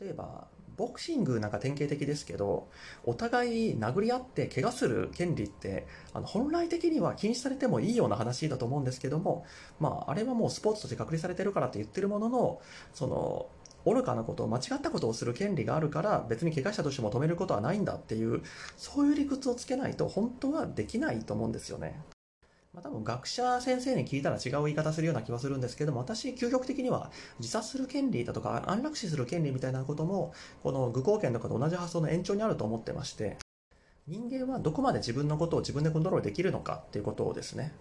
[0.00, 2.68] 例えば、ボクシングなんか典型的ですけど、
[3.04, 9.44] お互い殴り合って怪我する権利って、あの本来的には禁止されてもいいような話だと思うんですけども、
[9.80, 12.60] まあ、あれはもうスポーツとして隔離されてるからって言ってるものの、
[12.92, 13.46] その、
[13.86, 18.42] 愚かなことを間違ったことをする権利があるから別に怪我したとしても止めることはないんだっていう
[18.76, 22.00] そういう理屈をつけないと本当はできないと思うんですよね。
[22.74, 30.34] まあ、多分学者先生に聞いたら違う言い方するような気はするんですけども、私、究極的には自殺する権利だとか安楽死する権利みたいなことも、
[30.64, 33.38] この愚行権とかと同じ発想の延長にあると思ってまして、
[34.08, 37.72] 人間はどこまで自分のことを自分でコントロールできるのかっていうことをですね、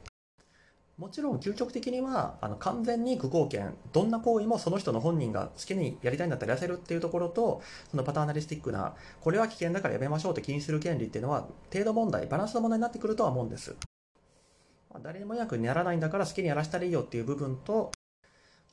[1.00, 13.76] もちろん究極的にはあの完全に愚行権どんな行為もその人の本人が好きにやりたいんだったらやせるっていうところとそのパターナリスティックなこれは危険だからやめましょうって気にする権利っていうのは程度問題バランスの問題になってくるとは思うんです。
[15.02, 17.92] 誰にも役にならないんだから好きにやらせたらいいよっていう部分と、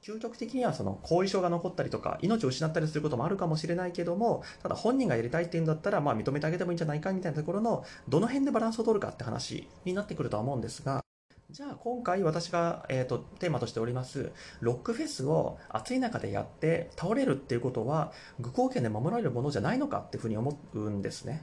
[0.03, 11.05] 究極的にはその後遺症が残ったりとか、命を失ったりすることもあるかもしれないけども、ただ本人がやりたいっていうんだったら、まあ認めてあげてもいいんじゃないかみたいなところの、どの辺でバランスを取るかって話になってくるとは思うんですが、
[11.51, 14.31] じゃあ今回私が、えーと、テーマとしております
[14.61, 21.43] ロックフェスを暑い中でやって倒れるっていうことは愚行権で守られるものじゃないのかっていうふうに思うんですね。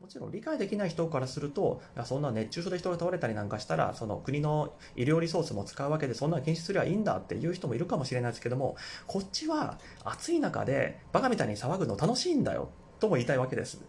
[0.00, 13.82] もちろん理解できない人からすると、いやそんな熱中症で人が倒れたりなんかしたら、その国の医療リソースも使うわけで、そんなの禁止すりゃいいんだっていう人もいるかもしれないですけども、こっちは暑い中でバカみたいに騒ぐの楽しいんだよ、とも言いたいわけです。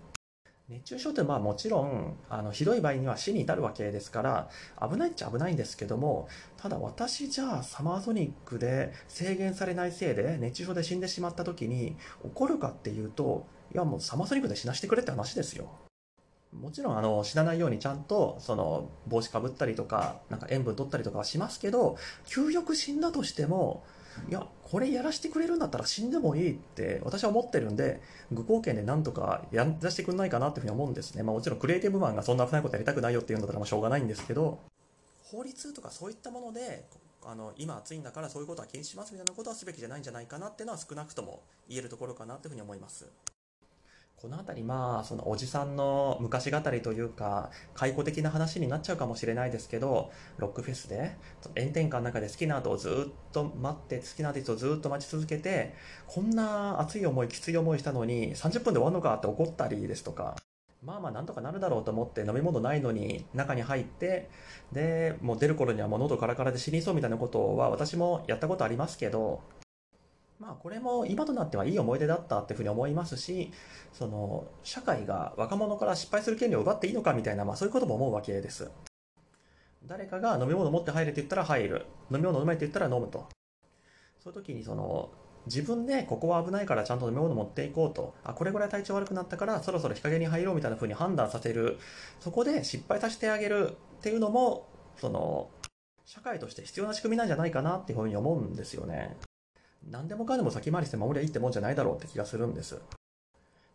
[0.67, 4.50] 熱中症ってまあもちろんあのひどい場合には死に至るわけですから
[4.82, 15.69] 危ないっちゃ危ないんですけどもただ私じゃあサマーソニックで制限されないせいで熱中症で死んでしまった時に怒るかっていうといやもうサマーソニックで死なしてくれって話ですよ。
[16.59, 23.83] もちろんあの死なないようにちゃんとその帽子かぶったりとかなんか塩分取ったりとかはしますけど究極死んだとしても
[24.29, 31.23] いや、これやらせてくれるんだったら死んでもいいって私は思ってるんで、具貢献でなんとかやらせてくんないかなっていうふうに思うんですね。
[31.23, 34.59] まあもちろんクリエイティブマンがそんな危ないことやりたくないよっていうんだったらまあしょうがないんですけど、
[35.23, 36.85] 法律とかそういったもので、
[37.25, 43.05] あの今暑いんだからそういうことは禁止しますみたいなことはすべきじゃないんじゃないかなっていうのは少なくとも言えるところかなというふうに思います。
[44.21, 51.17] この辺りまあそのおじさんの昔語りというか解雇的な話になっちゃうかもしれないですけどロックフェスで
[51.57, 55.73] 炎天下の中で好きな後をずっと待って好きなアーティストをずっと待ち続けて
[56.05, 60.36] こんな熱い思いきつい思いしたのに30分で終わるのかって怒ったりですとか。
[60.84, 64.31] まあまあなんとかなるだろうと思って飲み物ないのに中に入って
[64.71, 69.41] でもう出る頃にはもう喉カラカラで死にそうみたいなことは私もやったことありますけど
[70.41, 73.51] まあこれも今となってはいい思い出だったっていうふうに思いますし
[73.93, 78.71] その社会が若者から失敗する権利を奪っていいのかみたいな、まあ、そういうことも思うわけです。
[79.86, 81.86] 誰かが飲み物持って入れって言ったら入る。
[82.10, 83.30] 飲み物飲めって言ったら飲むと。
[84.23, 85.12] そういう時にその
[85.45, 88.15] 自分でここは危ないからちゃんと飲み物持っていこうと。
[88.23, 91.77] あこれぐらい体調悪くなったからそろそろ日陰に入ろうみたいな風に判断させる。
[92.19, 95.49] そこで失敗させてあげるっていうのもその
[96.06, 99.15] 社会として必要な仕組みなんじゃないかなっていうふうに思うんですよね。
[99.89, 102.79] 何でもかんでも先回りして守りゃいいってもんじゃないだろうって気がするんです。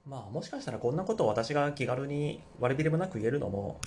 [0.06, 3.80] まあもしかしたらこんなことを私が気軽に悪びれもなく言えるのも、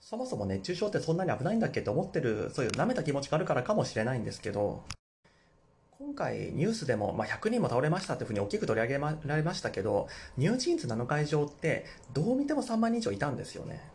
[0.00, 4.82] そもそも熱中症ってそんなに危ないんだっけって思ってる、そういう舐めた気持ちがあるからかもしれないんですけど、
[5.98, 13.91] 今回ニュースでも、まあ、100人も倒れましたっていうふうに大きく取り上げられましたけど、ニュージーンズ7会場ってどう見ても3万人以上いたんですよね。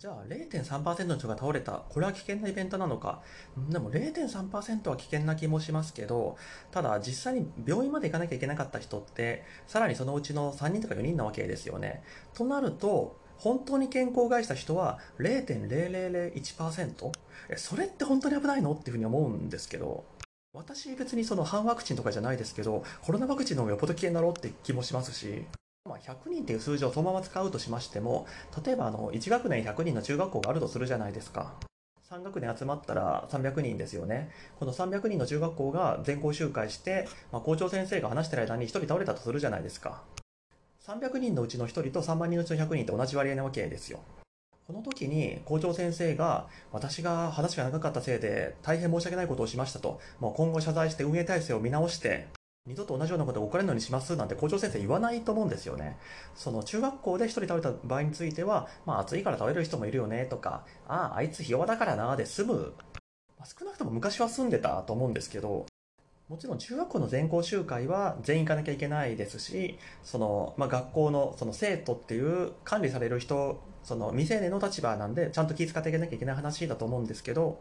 [0.00, 1.72] じゃあ0.3%の人が倒れた。
[1.90, 3.20] これは危険なイベントなのか。
[3.68, 6.38] でも0.3%は危険な気もしますけど、
[6.70, 12.02] ただ実際に病院まで行かなきゃいけなかった人って、さらにそのうちの3人とか4人なわけですよね。
[12.32, 17.12] となると、本当に健康を害した人は 0.0001%?
[17.50, 18.72] え、それって本当に危ないの？
[18.72, 20.06] っていうふうに思うんですけど、
[20.54, 25.44] 私別にその反ワクチンとかじゃないですけど、コロナワクチンの方がよっぽど危険だろうって気もしますし、
[25.86, 28.26] まあ、100人っていう数字をそのまま使うとしましても、
[28.64, 31.54] 例えばあの1学年100人の中学校があるとするじゃないですか。
[32.10, 34.30] 3学年集まったら300人ですよね。
[34.58, 40.02] この300人の中学校が全校集会して、まあ、校長先生が話してる間に1人倒れたとするじゃないですか。
[40.86, 44.00] 300人のうちの1人と3万人のうちの100人って同じ割合なわけですよ。
[44.66, 52.28] この時に校長先生が私が話が長かったせいで大変申し訳ないことをしましたと、もう今後謝罪して運営体制を見直して、
[52.70, 55.98] 二度と同じようなことが起こらないようにしますなんて校長先生言わないと思うんですよね。
[56.36, 62.74] その中学校で1人倒れた場合については、まあ暑いから倒れる人もいるよねとか、ああ、あいつひ弱だからなで済む。
[63.38, 65.66] まあ、少なくとも昔は住んでたと思うんですけど、
[66.28, 77.60] もちろん中学校の全校集会は全員行かなきゃいけないですし、その、まあ、学校のその生徒っていう管理される人、その未成年の立場なんでちゃんと気遣っていかなきゃいけない話だと思うんですけど、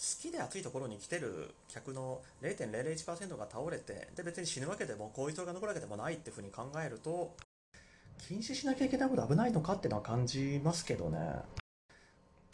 [0.00, 7.36] 好きで暑いところに来てる客の0.001%が倒れてで別に死ぬわけでも後遺症が残るわけでもないっていうふうに考えると
[8.26, 11.18] 禁止しなきゃいけないこと危ないのかっていうのは感じますけどね。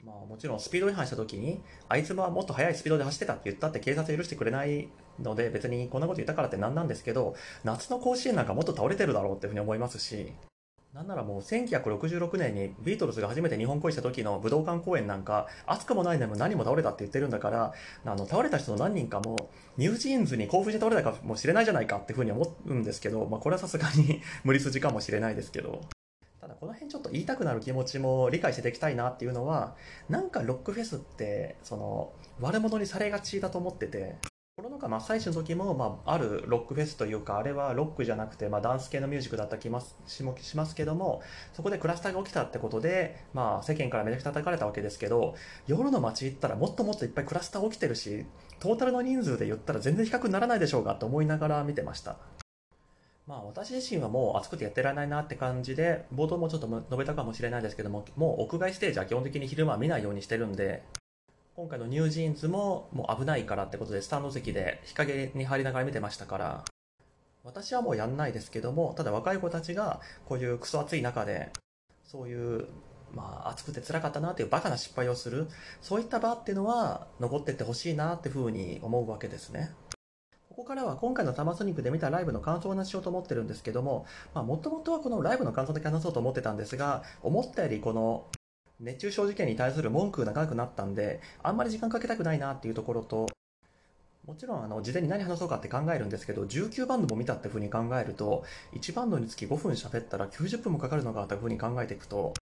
[0.05, 4.89] まあもちろんスピード違反した時にあいつはもっと速いスピードで走ってたって言ったって警察許してくれない
[5.21, 10.33] ので別にこんなこと言ったからって何なんですけど夏の甲子園なんかもっと倒れてるだろうっていうふうに思いますし。
[10.97, 17.75] なんならもう1966年にビートルズが初めて日本恋した時の武道館公演なんか、暑くもないのに何も倒れたって言ってるんだから、
[18.07, 25.83] あの、倒れた人の何人かも、ニュージーンズに興奮して倒れたかもしれないじゃないかっていうふうに思うんですけど、まあこれはさすがに 無理筋かもしれないですけど。
[26.41, 29.77] ただこの辺ちょっと言いたくなる気持ちも理解していきたいなっていうのは、
[30.09, 34.17] なんかロックフェスって、その、悪者にされがちだと思ってて、
[34.59, 41.21] コロナ禍真っ最初の時も、まあ、あるロックフェスというか、あれはロックじゃなくて、まあ、ダンス系のミュージックだった気ますしもしますけども、
[41.53, 45.35] そこでクラスターが起きたってことで、まあ、世間からめちゃくちゃ叩かれたわけですけど、
[45.67, 48.25] 夜の街行ったらもっともっといっぱいクラスター起きてるし、
[48.59, 52.17] トータルの人数で言ったら全然比較にならないでしょうかと思いながら見てました。
[53.27, 60.83] まあ私自身はもう暑くてやってられないなって感じで、冒頭もちょっと述べたかもしれないですけども、もう屋外ステージは基本的に昼間は見ないようにしてるんで、
[61.57, 66.65] 今回のニュージーンズももう危ないからってことでスタンド席で日陰に入りながら見てましたから
[67.45, 71.51] 私はもうやんないですけどもただ若い子たちがこういうクソ暑い中で
[72.05, 72.67] そういう
[73.15, 75.49] まあ暑くて辛かったなっていうバカな失敗をする
[75.81, 79.71] そういった場っていうのは残ってってほしいなってふうに思うわけですね。
[80.51, 88.27] ここからは今回のサマソニックで見たライブの感想を話しようと思ってるんですけども、まあもともとはこのライブの感想だけ話そうと思ってたんですが、思ったよりこの
[88.79, 93.27] 熱中症事件に対する文句が長くなったんで、あんまり時間かけたくないなっていうところと、
[94.27, 102.35] もちろんあの事前に何話そうかって考えるんですけど、19バンドも見たってふうに考えると、1バンドにつき5分喋ったら90分もかかるのかって風に考えていくと、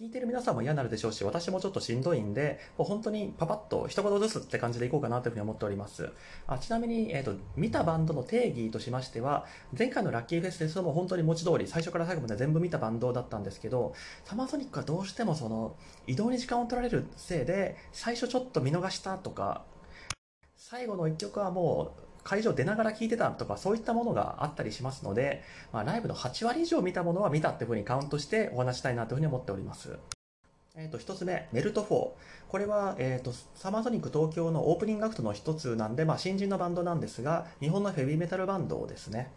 [0.00, 6.10] 聞いてる皆さんも嫌になるでしょうし、私もちょっとしんどいんで、もう本当にパパッと一言ずつって感じでいこうかなというふうに思っております。
[6.46, 9.44] あちなみに、えっ、ー、と、見たバンドの定義としましては、
[9.78, 13.92] 前回のラッキーフェスですとも本当に文字通り、最初から最後まで全部見たバンドだったんですけど、
[14.24, 15.76] サマーソニックはどうしてもその、
[16.06, 19.66] 移動に時間を取られるせいで、最初ちょっと見逃したとか、
[20.56, 25.42] 最後の一曲はもう、会場出ながら聞いてたとかそういったものがあったりしますので、
[25.72, 29.98] まあ、ライブの8割以上見たものは見たっていうふうにカウントしてお話したいなというふうに思っております。
[30.76, 32.10] えー、と1つ目、メルト4。
[32.48, 39.32] これは、えーと、サマーソニック東京のオープニングアクトの1つなんで、まあ、新人のバンドなんですが、日本のヘビーメタルバンドですね。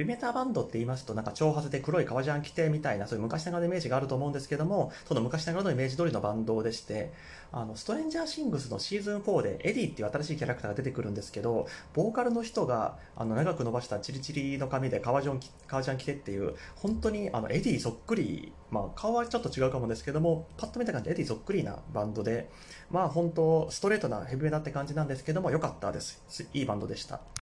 [0.00, 7.12] ヘビメタバンドって言いますと、なんか長髪で黒い革ジャン着てみたいな、そういう昔ながらのイメージがあると思うんですけども、その昔ながらのイメージ通りのバンドでして、
[7.52, 22.48] あの、ストレンジャーシングスのシーズン4でエディっていう新しいキャラクターが出てくるんですけど、ボーカルの人が、あの、長く伸ばしたチリチリの髪で革ジャン革ジャン着てっていう、本当にあの、エディそっくり、まあ、顔はちょっと違うかもですけども、パッと見た感じでエディそっくりなバンドで、
[22.90, 26.22] まあ、本当ストレートなヘビメタって感じなんですけども、良かったです。
[26.54, 27.39] いいバンドでした。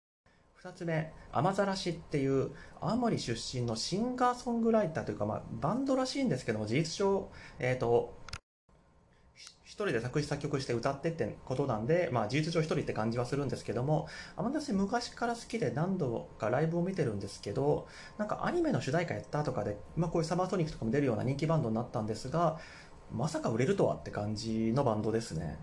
[0.68, 2.52] 2つ目、 amazarashi っていう
[2.82, 8.14] 青森出身のシンガーソングライターというか、まあ、バンドらしいんですけども、事実上、えっ、ー、と、
[9.64, 17.88] 一人で作詞作曲して歌ってってことなんで、まあ事実上一人って感じはするんですけども、私昔から好きで何度かライブを見てるんですけど、
[18.18, 22.60] なんかアニメの主題歌やったとかで、まあこういうサマーソニックとかも出るような人気バンドになったんですが、
[23.14, 25.60] まさか売れるとはって感じのバンドですね。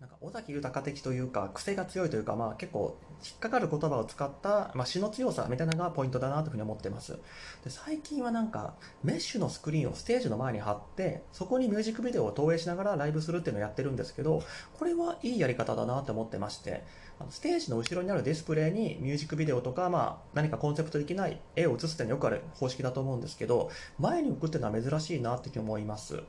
[0.00, 7.18] なんか尾崎豊的というか癖が強いというか、まあ、結構引っかかる言葉を使った、まあ、詩の強さみたいなのがポイントだなというふうに思ってます。
[7.62, 14.42] で最近はなんかメッシュのスクリーンをステージの前に貼ってそこにミュージックビデオを投影しながらライブするっていうのをやってるんですけど
[14.78, 16.82] これはいいやり方だなと思ってまして
[17.28, 26.22] ステージの後ろにあるディスプレイにミュージックビデオとか、まあ、何かコンセプト的ない絵を映すっていうのはよくある方式だと思うんですけど前に置くっていうのは珍しいなって思います。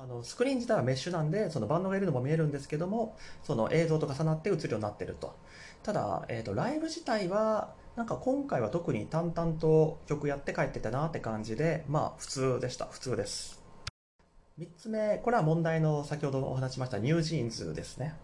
[0.00, 5.34] あのスクリーン自体はメッシュなんでそのバンドがいるのも見えるんですけどもその映像と重なって映るようになってると。
[5.82, 12.86] ただ、えーと、ライブ自体はなんか今回は特に淡々と曲やって帰ってたなって感じでまあ普通でした。
[12.86, 13.60] 普通です。
[14.60, 18.14] 3つ目これは問題の先ほどお話しましたニュージーンズですね。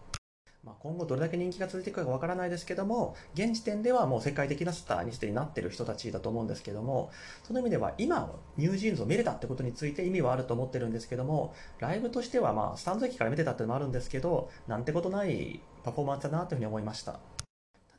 [0.65, 7.11] まあ、今後どれだけ人気が続いていくかわからないですけども、現時点ではもう世界的なスターにすでになってる人たちだと思うんですけども、
[7.43, 17.19] その意味では今、ニュージーンズを見れたってことについて意味はあると思ってるんですけども、ライブとしてはまあ、スタンド席から見てたってのもあるんですけど、なんてことないパフォーマンスだなというふうに思いました。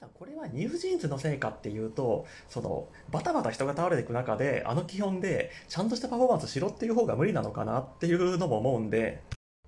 [0.00, 9.22] ただこれはニュージーンズのせいかっていうと、その、バタバタ人が倒れていく中で、あの基本で、ちゃんとしたパフォーマンスしろっていう方が無理なのかなっていうのも思うんで、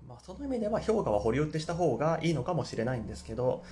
[0.09, 3.63] まあ、その意味では評価は保留ってした方がいいのかもしれないんですけど、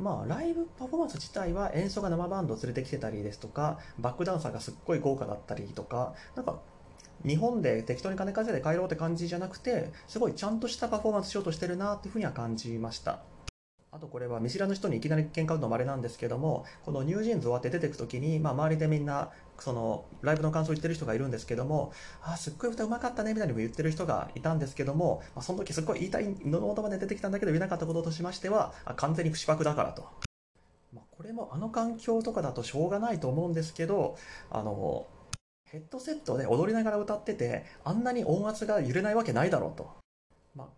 [0.00, 6.58] まあ、ライブパフォーマンス自体は演奏が生バンドを連れてきてたりですとか、バックダンサーがすっごい豪華だったりとか、なんか、
[7.24, 13.20] 日本で適当に金稼いで帰ろうって感じじゃなくて、すごいちゃんとしたパフォーマンスしようとしてるなっていうふうには感じました。
[13.92, 21.92] あとこれは見知らぬ人にいきなり喧嘩売るのもあれなんですけども、このニュージーンズ終わって出てくときに、まあ周りでみんな、そのライブの感想を言ってる人がいるんですけども、
[22.22, 30.08] あ、すっごい歌うまかったねみたいにも言ってる人がいたんですけども、まあ、その時すっごい言いたいの言葉で出てきたんだけど言えなかったこととしましては、あ完全に口パクだからと。
[30.92, 34.16] まあ、これもあの環境とかだとしょうがないと思うんですけど、
[34.50, 35.06] あの、
[35.70, 39.90] ヘッドセットで踊りながら歌ってて、あんなに音圧が揺れないわけないだろうと。
[40.54, 40.68] まあ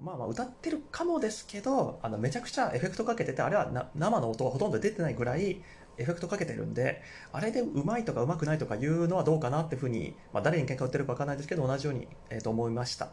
[0.00, 5.62] まあまあ歌ってるかもですけど、あのめちゃくちゃエフェクトかけてて、あれは生の音はほとんど出てないぐらい
[5.98, 13.10] エフェクトかけてるんで、あれでうまいとかうまくないとか言うのはどうかなっていうふうに、まあ、誰に喧嘩売ってるかわかんないですけど、同じように、えー、と思いました。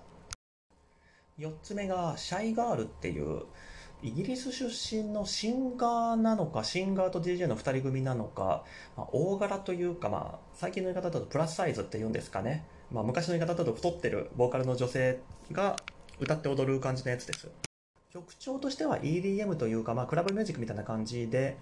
[1.40, 3.44] 4つ目が、シャイガールっていう、
[4.04, 8.66] イギリス出身のシンガーなのか、シンガーと DJ の2人組なのか、
[8.98, 12.66] まあ、大柄というか、まあ、最近の言い方だとプラスサイズって言うんですかね。
[12.92, 15.20] まあ、昔の言い方だと太ってるボーカルの女性
[15.52, 15.78] が
[16.20, 17.50] 歌って踊る感じのやつです。
[18.12, 21.58] 曲調としては EDM というか、まあ、クラブミュージックみたいな感じで、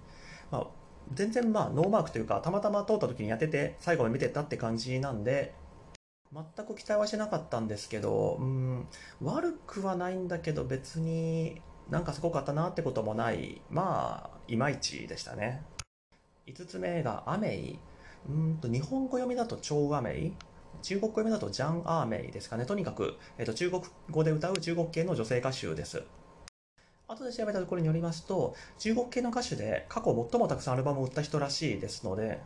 [0.52, 0.68] まあ、
[1.14, 5.54] 全然まあノーマークというか、たまたま通った時にやってて、最後まで見てたって感じなんで、
[6.34, 8.88] 全く期待はしてなかったんですけど、うん、
[9.22, 15.64] 悪くはないんだけど別になんかすごかったなってこともない、まあ、いまいちでしたね。
[16.48, 17.80] 5つ目がアメイ。
[18.30, 20.34] うんと、日本語読みだと超アメイ。
[20.82, 22.66] 中国語読みだとジャン・アーメイですかね。
[22.66, 26.04] とにかく、えっ、と、中国語で歌う中国系の女性歌手です。
[27.12, 32.40] 後で調べたところによりますと、中国系の歌手で過去最もたくさんアルバムを売った人らしいですので、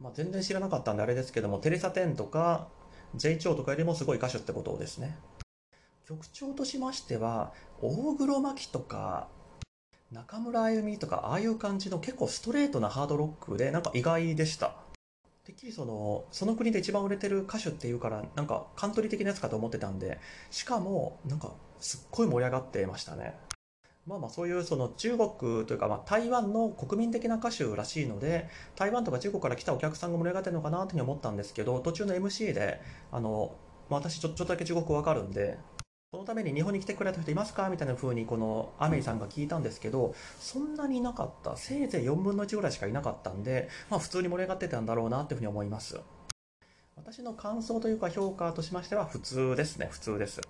[0.00, 2.68] まあ、全然知らなかったんであれですけども、テレサ・テンとか、
[3.14, 5.16] J チョウとかよりもすごい歌手ってことですね。
[6.06, 9.28] 曲調としましては、大黒摩季とか、
[10.12, 14.76] 中村あゆみとか、ああいう感じの結構ストレートなハードロックで、なんか意外でした。
[15.44, 20.20] てっきりそのその国で一番売れてる歌手っていうからなんかカントリー的なやつかと思ってたんで
[20.50, 23.34] しかもなんかすっごい盛り上がってましたね。
[24.06, 32.80] まあまあそういうその中国というかま台湾の国民的な歌手らしいので台湾とか中国から来たお客さんが盛り上がってるのかなというふうに思ったんですけど途中の MC で
[33.12, 33.54] あの、
[33.90, 35.58] ま、私ちょっとだけ中国語わかるんで
[36.10, 37.68] そのために日本に来てくれた人いますか？
[37.68, 41.58] みたいな風にこのアメイさんが聞いたんですけどそんなにいなかった。
[41.58, 46.00] せいぜい4分の1ぐらいしかいなかったんで、まあ、普通に盛り上がってたんだろうなというふうに思います。
[46.96, 49.88] 私の感想というか評価としましては普通ですね。
[49.90, 50.40] 普通です。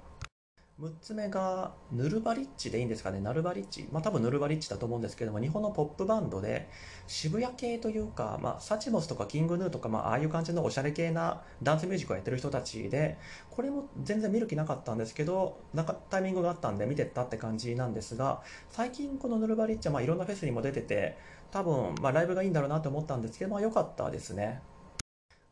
[0.81, 3.21] 6つ目がヌルバリッチでいいんですかね？
[3.21, 6.71] ナルバリッチまあ多分ヌルバリッチだと思うんですけども日本のポップバンドで
[7.09, 13.19] 渋谷系というか、まあ、サチモスとかキングヌーとか、まあ、ああいう感じのおしゃれ系なダンスミュージックをやってる人たちで
[13.51, 21.19] これも全然見る気なかったんですけどなんかタイミングがあったんで見てったって感じなんですが最近このヌルバリッチはまあいろんなフェスにも出てて
[21.51, 24.61] 多分まあライブがいいんだろうなと思ったんですけど、まあ良かったですね。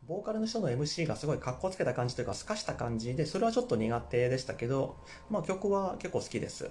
[0.08, 4.96] ボーカルの人の MC がすごいかっこつけた感じというか、すかした感じで、それはちょっと苦手でしたけど、
[5.30, 6.70] まあ曲は結構好きです。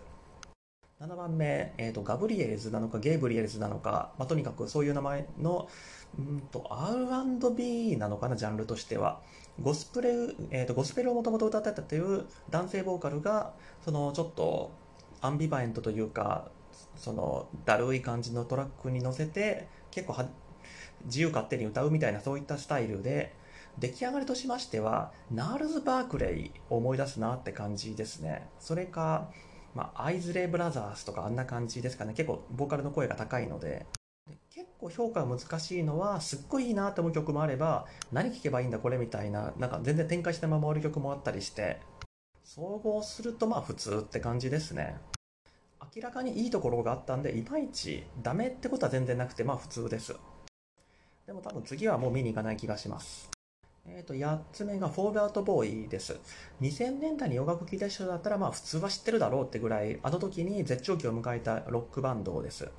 [1.01, 5.67] 7番目、えーと、ガブリエルズなのかゲイブリエルズなのか、まあ、とにかくそういう名前の
[6.17, 9.19] うんと R&B なのかなジャンルとしては
[9.61, 10.11] ゴスプレ、
[10.51, 13.51] えーと、ゴスペルをもともと歌ってたという男性ボーカルが
[13.83, 14.71] そのちょっと
[15.19, 16.49] アンビエントというか
[16.95, 20.13] そのだるい感じのトラックに乗せて結構
[21.05, 23.33] 自由勝手に歌うみたいなそういったスタイルで
[23.79, 28.47] 出来上がりとしましてはナールズ・バークレイを思い出すなって感じですね。
[28.59, 29.29] それか、
[29.73, 32.13] まあ、アイズレイ・ブラザーズとかあんな感じですかね。
[32.13, 33.85] 結構ボーカルの声が高いので。
[34.49, 41.79] 結構評価が難しいのはすっごいいいなと思う曲もあれば何聴けばいいんだこれみたいななんか全然展開しないまま終わる曲もあったりして
[42.43, 44.97] 総合するとまあ普通って感じですね。
[45.95, 50.15] 明らかにいいところがあったんでいまいちダメってことは全然なくてまあ普通です。
[51.25, 53.29] でも多分次はもう見に行かない気がします。
[53.87, 56.19] えっ、ー、と、8つ目がフォールアウトボーイです。
[56.61, 62.69] 2000年代に洋楽聴いた人だったら、まあ普通は知ってるだろうってぐらい、あの時に絶頂期を迎えたロックバンドです。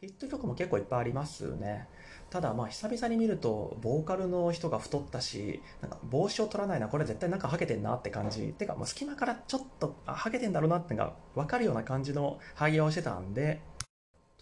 [0.00, 1.88] ヒット曲も結構いっぱいありますね。
[2.28, 8.54] ただまあ久々に見ると、ボーカルの人が太ったし、なんか帽子を取らないな、これ絶対なんかハゲてんなって感じ。
[8.58, 13.62] てか、もう隙間からちょっと、あ、ハゲてんだろうなってのが分かるような感じのハゲをしてたんで、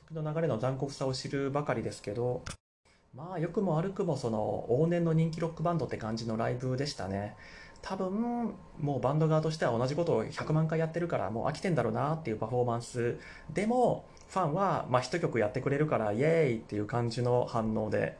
[0.08, 2.42] 時の流れの残酷さを知るばかりですけど、
[3.14, 7.36] まあ良くも悪くもその往年の人気ロックバンドって感じのライブでしたね。
[7.82, 13.18] 多分もうバンド側としては同じことを100万回やってるからもう飽きてんだろうなっていうパフォーマンス。
[13.52, 18.18] でもファンはまあ1曲やってくれるからイエーイっていう感じの反応で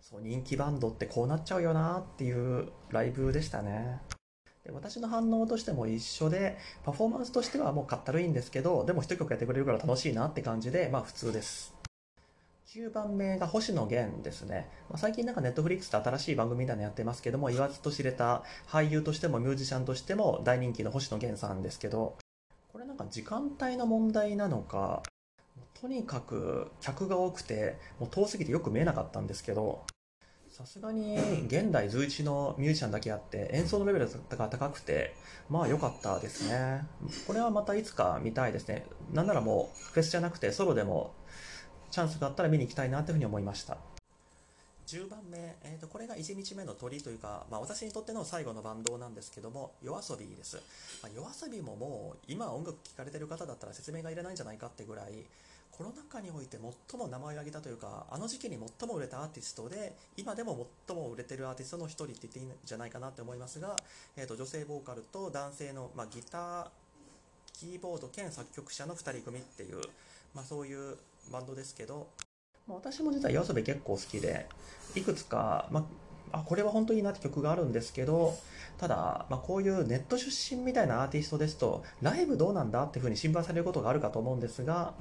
[0.00, 4.00] そう人気バンドってこうなっちゃうよなっていうライブでしたね。
[4.64, 11.77] で私の反応としても一緒でパフォーマンスとしてはもうかったるいんですけどでも1曲やってくれるから楽しいなって感じでまあ普通です。
[12.74, 14.68] 9番目が星野源ですね。
[14.90, 22.18] まあ、最近なんかネットフリックスで新しい番組みたいなのやってますけども、言わずと知れた俳優としてもミュージシャンとしても大人気の星野源さんですけど、
[22.70, 25.02] これなんか時間帯の問題なのか、
[25.80, 29.86] とにかく客が多くて、もう遠すぎてよく見えなかったんですけど、
[30.50, 31.16] さすがに
[31.46, 35.14] 現代随一のミュージシャンだけあって演奏のレベルが高くて
[35.48, 36.82] まあ良かったですね
[37.28, 41.14] これはまたいつか見たいですねなんならもうフェスじゃなくてソロでも
[41.90, 43.76] チャンスがあったら見に行きたいなというふうに思いました。
[44.88, 50.62] 10番目、えーと、これが1日目の鳥というか、まあ、私にとっての最後のバンドなんですけども yoasobi です、
[51.02, 55.26] まあ、yoasobi ももう今音楽聴かれてる方だったら説明がいらないんじゃないかってぐらい
[55.72, 56.56] コロナ禍において
[56.90, 63.76] 最も名前を挙げたというかあの時期に最も売れたアーティストで今でも最も売れてるアーティストの1人って言っていいんじゃないかなって思いますが、
[64.16, 66.68] えーと、女性ボーカルと男性の、まあ、ギター
[67.52, 69.80] キーボード兼作曲者の2人組っていう、
[70.34, 70.96] まあ、そういう
[71.30, 72.08] バンドですけど、
[72.66, 74.46] まあ、私も実は YOASOBI 結構好きで
[74.94, 75.86] いくつか、ま
[76.32, 78.34] あ、これは本当にいいなって曲があるんですけど
[78.78, 84.94] ただ、まあ、こういうネット出身みたいなアーティストですとライブどうなんだっていうふうに心配されることがあるかと思うんですが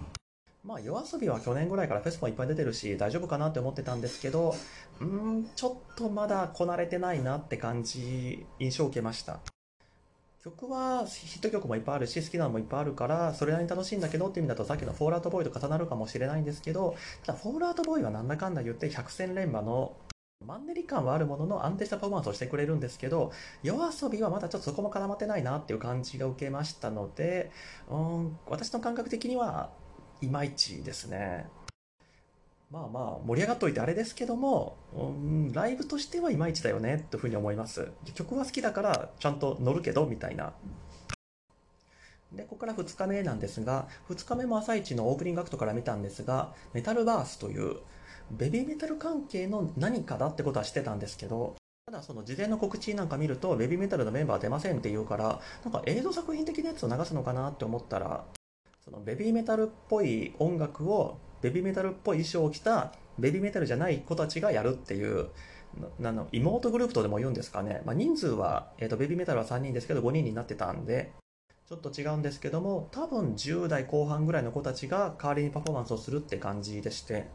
[0.63, 4.53] まあ、夜遊びは去年ぐらいからフェスもいっぱい出てるし大丈夫かなって思ってたんですけど
[4.99, 9.39] うんちょっとまだこなれてないなって感じ印象を受けました。
[10.47, 16.95] 曲はヒット曲もいっぱいあるし好きなのもいっぱいあるからそれなりに楽しいんだけどっていう意味だとさっきのフォールアウトボーイと重なるかもしれないんですけど
[17.25, 19.95] ただフォールアウトボーイはなんだかんだ言って百戦錬磨の
[20.45, 23.31] マンネリ感はあるものの安定したパフォーマンスをしてくれるんですけど
[23.63, 27.51] 夜遊びはまだちょっとそこも絡まってないなっていう感じが受けましたので
[27.89, 29.71] うん私の感覚的には
[30.21, 31.47] いまいちですね。
[32.72, 37.91] まあまあ盛り上がっといてあれですけども、うん、ライブとしてはいまいちだよねというふうに思います。
[38.13, 40.53] 曲は好きだからちゃんと乗るけどみたいな。
[42.34, 47.78] でここから2日目なんですが2日目も朝一のオープニングアクトから見たんですがメタルバースという
[48.32, 51.55] ベビーメタル関係の何かだってことは知ってたんですけど、
[51.86, 58.26] ただその事前の告知なんか見ると、ベビーメタルのメンバー出ませんって言うから、なんか映像作品的なやつを流すのかなって思ったら、
[58.84, 65.29] そのベビーメタルっぽい音楽を、ベビーメタルっぽい衣装を着たベビーメタルじゃない子たちがやるっていう、
[65.99, 71.11] なの妹グループとでも言うんですかね、まあ、人数は、えーと、ベビーメタルは3人ですけど5人になってたんで
[71.67, 77.27] ちょっと違うんですけども多分10代後半ぐらいの子たちが代わりにパフォーマンスをするって感じでして。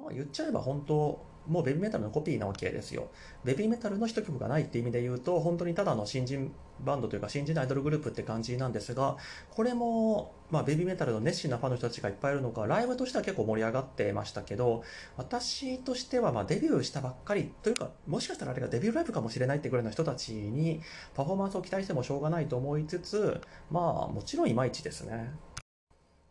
[0.00, 3.08] まあ言っちゃえば本当もうベビーメタルのコピーなわけですよ。
[3.44, 6.52] ベビーメタルの一曲がないって意味で言うと、本当にただの新人
[6.84, 9.16] バンドというか新人アイドルグループって感じなんですが、
[9.50, 14.82] これも、まあ、ベビーメタルの熱心なファンの人たちがいっぱいいるのか、ライブとしては結構盛り上がってましたけど、
[15.16, 20.80] 私としてはまデビューしたばっかりというか、もしかしたらあれがデビューライブかもしれないってぐらいの人たちに
[21.14, 25.30] パフォーマンスを期待してもしょうがないと思いつつ、まあもちろんいまいちですね。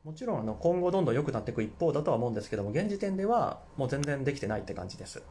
[0.04, 5.22] もちろんあの今後どんどん良くなっていく一方だとは思うんですけども、現時点ではもう全然できてないって感じです。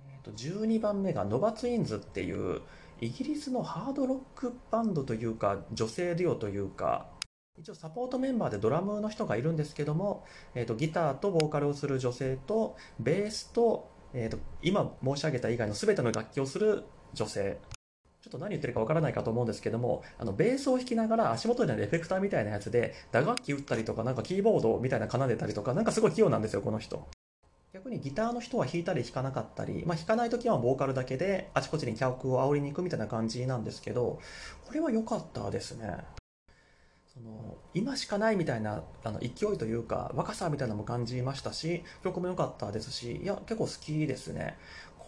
[0.00, 2.62] えー、と12番目がノバツインズっていう
[3.00, 7.06] イギリスのハードロックバンドというか女性デュオというか
[7.58, 10.24] 一応サポートメンバーでドラムの人がいるんですけども、
[10.54, 17.58] えー、とギターとボーカルをする女性とベースと,、えー、と今申し上げた以外の全ての楽器をする女性
[18.26, 27.06] ちょっと何言ってるかわからないかと思うんですけども、あの、ベースを弾きながら足元にあるエフェクターみたいなやつで、打楽器打ったりとか、なんかキーボードみたいな奏でたりとか、なんかすごい器用なんですよ、この人。
[27.72, 34.18] 逆にギターの人は弾いたり弾かなかったり、まあ、弾かない時はボーカルだけであちこちに客を煽りに行くみたいな感じなんですけど、
[34.66, 35.98] これは良かったですね。
[37.16, 44.58] その今しかないみたいなあの勢いというか若さみたいなのも感じましたし曲も良かったですしいや結構好きですね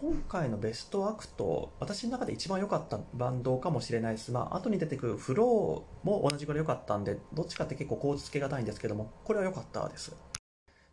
[0.00, 4.30] 今回のベストアクト、私の中で一番良かったバンドかもしれないです。
[4.30, 10.14] まあ、後に出てくるフローも同じぐらい良かったんで、どっちかって結構構図つけがたいんですけども、これは良かったです。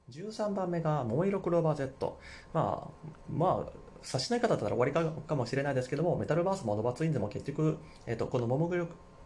[0.10, 2.18] 13番目が、桃色クローバー Z。
[2.51, 7.78] まあ、まあ、差しない方だったら終わりかかもしれないですけども、メタルバースもノバツインズも結局、
[8.08, 8.74] えっ、と、この桃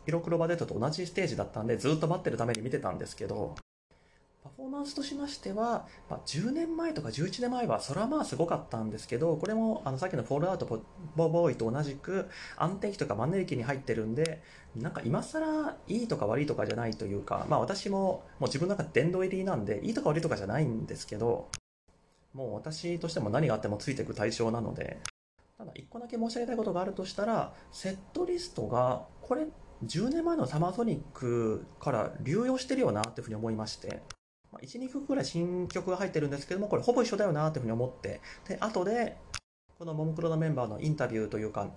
[0.05, 3.55] 色クローバー Z と同じステージだったんで、ずっと待ってるために見てたんですけど、
[4.41, 14.41] パフォーマンスとしましては、まあ、10年前とか11年前はそれはまあすごかったんですけどこれもあのさっきのフォールアウトボボーイと同じく安定期とかマンネリ期に入ってるんで
[14.77, 21.49] なんか今更いいとか悪いとかじゃないというかまあ私ももう自分の中で殿堂入りなんでいいとか悪いとかじゃないんですけど
[22.33, 24.99] もう私としても何があってもついていく対象なので
[25.57, 29.47] ただ1個だけ申し上げたいことがあるとしたらセットリストがこれ
[29.85, 34.01] 10年前のサマーソニックから流用してるよなっていうふうに思いまして。
[34.51, 39.17] まあ1、2曲ぐらい新曲が入ってるんですけども、これほぼ一緒だよなというふうに思って、で、後で、
[39.77, 41.69] このももクロのメンバーのインタビューというか、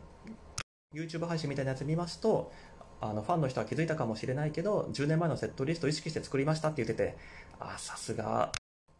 [0.95, 2.53] YouTube 配信みたいなやつ見ますと、
[3.01, 7.17] あのファンの人は気づいたかもしれないけど、10年前のセットリストを意識して作りましたって言ってて、
[7.59, 8.53] あ、さすが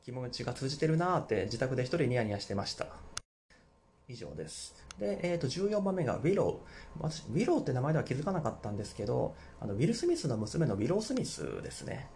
[0.05, 2.87] 気持ちが通じてるなって自宅で一人ニヤニヤしてました。
[4.09, 4.75] 以上です。
[4.99, 7.03] で、えー、と14番目がウィロー。
[7.03, 12.09] 私、ウィローって名前では気づかなかったんですけど、あのウィル・スミスの娘のウィロー・スミスですね。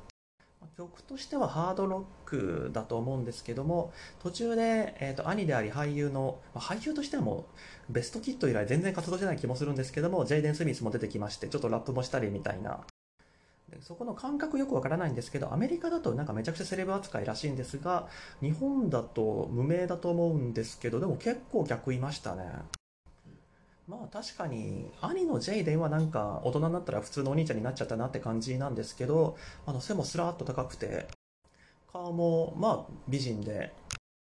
[0.76, 3.92] 曲としてはハードロックだと思うんですけども
[4.22, 7.46] 途中で、えーと、兄であり俳優の、ま、俳優としてはも
[7.88, 12.80] ベストキット以来全然活動してない気もするんですけどもジェイデン・スミスも出てきましてちょっとラップもしたりみたいな。
[13.70, 18.06] でそこの感覚よくわからないんですけどアメリカだとなんかめちゃくちゃセレブ扱いらしいんですが
[18.40, 22.44] 日本だと無名だと思うんですけどでも結構逆いましたね。
[23.88, 31.06] まあ確かに兄のジェイデンはなんか大人になったら普通のお兄ちゃんになっちゃったなって感じなんですけどあの背もスラーっと高くて
[31.92, 33.72] 顔もまあ美人で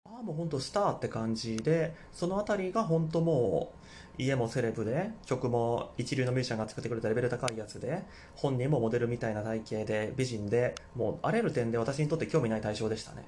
[0.05, 3.73] ああもう本当スターって感じでその辺りが本当も
[4.19, 8.05] う家もセレブで曲も一流のミュージシャンが作ってくれたレベル高いやつで
[8.37, 13.25] 本人もモデルみたいな体型で美人でもうあらゆる点で私にとって興味ない対象でしたね。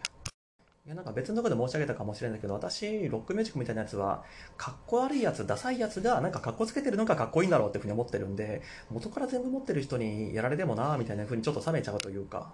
[0.87, 4.23] いやなんか別のところで申し上げたかもしれないけど私ロックミュージックみたいなやつは
[4.57, 12.53] かっこ悪いやつダサいやつがなんかかっこつけてるのがかっこいいんだろうっていうふうに思ってるんで元から全部持ってる人にやられてもなみたいなふうにちょっと冷めちゃうというか。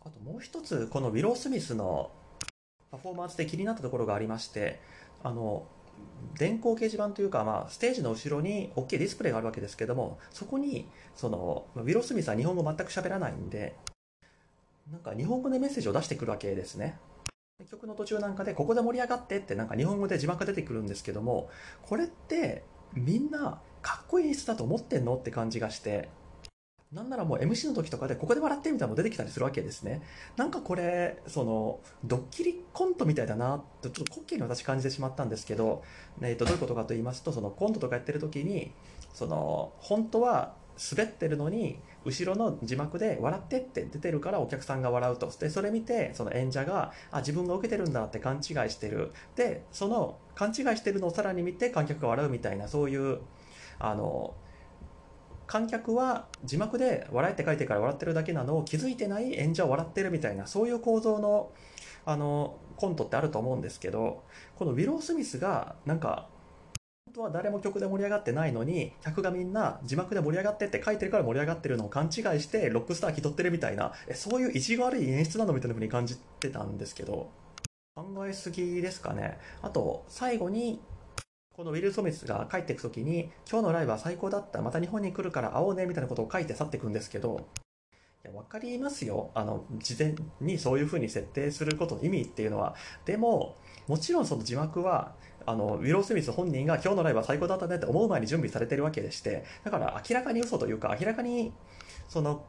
[0.00, 2.10] あともう一つこのウィロー・スミスの
[2.90, 4.80] パフォーマンスで気になったところがありまして
[5.22, 5.66] あの
[6.38, 13.74] 電光掲示板というか、まあ、ステージの後ろに大きいディスプレイがあるわけですけどもそこにそのウィロー・スミスは日本語全く喋らないんで
[14.92, 16.98] なんか日本語でメッセージを出してくるわけですね。
[17.70, 21.48] 曲の途中なんかでここで盛り上がってってなんか日本語で字幕が出てくるんですけども
[21.82, 26.08] これってみんなかっこいい演出だと思ってんのって感じがして
[26.92, 30.00] なんならもう MC の時とかでここで笑ってみたいなのも出てきたりするわけですね。
[30.36, 35.82] なんかこれそのドッキリコントみたいだなとちょっと滑稽に私感じてしまったんですけど、
[36.20, 38.70] えー、とどういうことかと言いますとそのコントとかやってる時に
[39.12, 45.30] その本当は滑ってるのに後ろの字幕で「笑って」って出てるからお客さんが笑うと。
[45.38, 49.12] でそれ見てその演者があ自分が受けてるんだって勘違いしてる。
[49.36, 53.20] でその勘違いしてるのをさらに見て観客が笑うみたいなそういう
[53.78, 54.34] あの
[55.46, 58.58] 観客は字幕で笑えって書いてから笑ってるだけなの。
[58.58, 61.52] を気づいてない演者を笑ってるみたいなそういう構造の
[62.06, 64.24] あのコントってあると思うんですけど
[64.56, 66.28] このウィロー・スミスがなんか
[67.06, 77.30] 本当は誰も曲で盛り上がってないのに客がみんな字幕で盛り上がってって書いてるから盛り上がってるのを勘違いしてロックスター気取ってるみたいなえそういう意地悪い演出なのみたいな風に感じてたんですけど
[77.94, 79.38] 考えすぎですかね。
[79.62, 80.80] あと最後に
[81.56, 87.46] このウィル・ソミスが帰っていく時に今日のライブは最高だったまた日本に来るから会おうねみたいなことを書いて去っていくんですけど
[88.24, 89.30] いや分かりますよ。
[89.34, 92.74] あの事前にそういう風に設定することの意味っていうのは。
[93.04, 93.54] でも
[93.86, 95.14] もちろんその字幕は
[95.46, 101.52] あのウィロー・スミス本人が今日のライブは最高だったねって思う前に準備されてるわけでしてだから明らかに嘘というか明らかに
[102.08, 102.44] その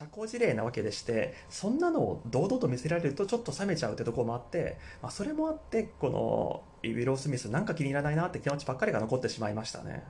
[0.00, 10.04] 社交辞令なわけでしてそんなのを堂々と見せられるとちょっと冷めちゃうってところもあって、まあ、それもあってこのウィロー・スミスなんか気に入らないなって気持ちばっかりが残ってしまいましたね。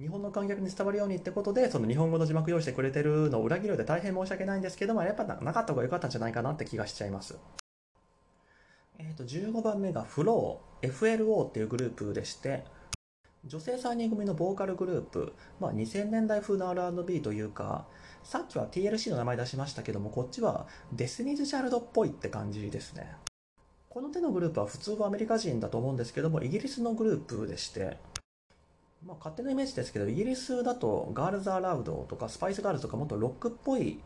[0.00, 7.38] 日本の観客に伝わるようにってことでその日本語の字幕用意してくれてるのを裏切るで大変申し訳ないんですけどもやっぱなかった方が良かったんじゃないかなって気がしちゃいます。
[8.98, 12.64] えー、と15番目が FLOW FLO っていうグループでして
[13.44, 17.86] 女性3人組のボーカルグループ、まあ、2000年代風の R&B というか
[18.22, 23.16] さっきは TLC の名前出しましたけどもこっちはデスニーズ・チャイルドっぽいって感じですね。
[23.88, 27.98] この手のグループは普通はアメリカ人だと思うんですけどもイギリスのグループでして
[29.04, 34.00] まあ、勝手なイメージですけどイギリスだとガールズ・アラウドとかスパイス・ガールズとかもっとロックっぽい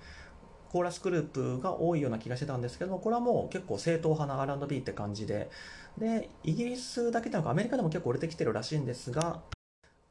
[0.70, 5.50] コーラスグループが多いような気がしてたんですけどもこれはもう結構正統派な R&B って感じで。
[5.98, 9.40] でイギリスだけでなくアメリカでも結構売れてきてるらしいんですが、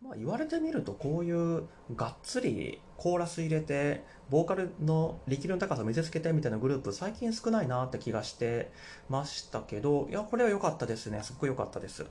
[0.01, 8.71] まあ、言われてみるとこういうがっつりコーラス入れてボーカルの力量の高さを見せつけてみたいなグループ最近少ないなって気がして
[9.09, 11.21] ましたけどいやこれは良かったですね。
[11.21, 12.05] すっごい良かったです。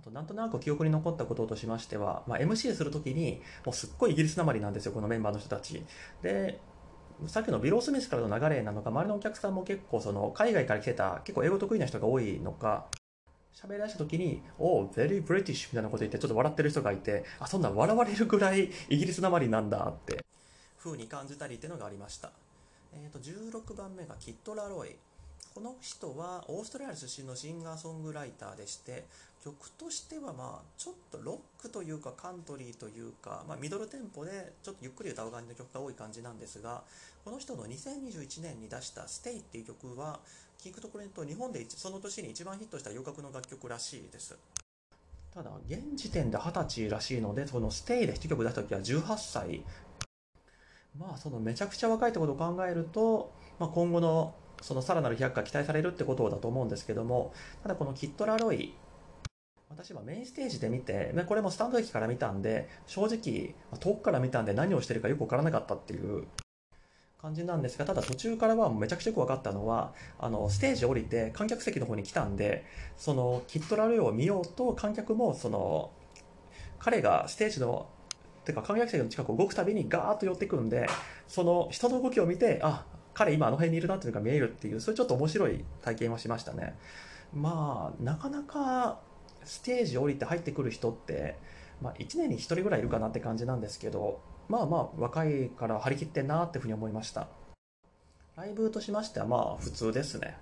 [0.00, 5.84] あとなんとなく記憶に残ったこととしましては、まあ、MC するときにもうすっごいイギリスなまりなんですよこのメンバーの人たち。
[6.22, 6.58] で
[7.26, 12.86] さっきのビロー・スミスからの流れなのか周りのお客さんも結構その海外から来てた結構英語得意な人が多いのか
[13.54, 20.24] 喋り出した時に「お oh, very British」みたいなこと言ってちょっと笑ってる人がいてあそんな笑われるぐらいイギリスなまりなんだって
[20.78, 22.32] 風に感じたりっていうのがありました、
[22.94, 24.96] えー、と16番目がキット・ラロイ。
[25.54, 29.04] この人はオーストラリア出身のシンガーソングライターでして
[29.44, 36.82] 曲としてはまあちょっとロックというかカントリーというか、まあ、ミドルテンポでちょっとゆっくり歌う感じの曲が多い感じなんですが
[37.24, 40.20] この人の2021年に出した「Stay」っていう曲は
[40.62, 44.36] 聞くところにと日本でその年に一番ヒットした洋楽の楽曲らしいです。
[45.32, 49.64] ただ現時点で20歳らしいのでその「Stay」で1曲出した時は18歳。
[50.98, 57.32] まあそのめちゃくちゃ若いってことを考えると、まあ、今後のそのさらなる飛躍が期待されるってことだと思うんですけども
[57.62, 58.74] ただこのキット・ラロイ
[59.70, 66.26] 私はメインステージで見て、これもスタンド駅から見たんで、正直、遠くから見たんで何をしてるかよくわからなかったっていう
[67.22, 72.64] 感じなんですが、ただ途中からはめちゃくちゃよく分かったのは、あの、ステージ降りて観客席の方に来たんで、
[72.96, 75.92] その、キットラルを見ようと観客も、その、
[76.78, 77.86] 彼がステージの、
[78.44, 80.88] てか観客席の近くを動くたびにガーッと寄ってくんで、
[81.28, 86.76] その人の動きを見て、あ、彼今あの辺にいるなっていうのが見えるっていう、そういうちょっと面白い体験をしましたね。
[87.34, 89.00] まあ、なかなか
[89.44, 91.36] ステージ降りて入ってくる人って、
[91.80, 97.28] まあ、1年に1人ぐらいいるかなって感じなんですけどまあまあ若いから張り切ってんなっていうふうに思いました。
[98.36, 100.36] ライブとしましてはまあ普通ですね。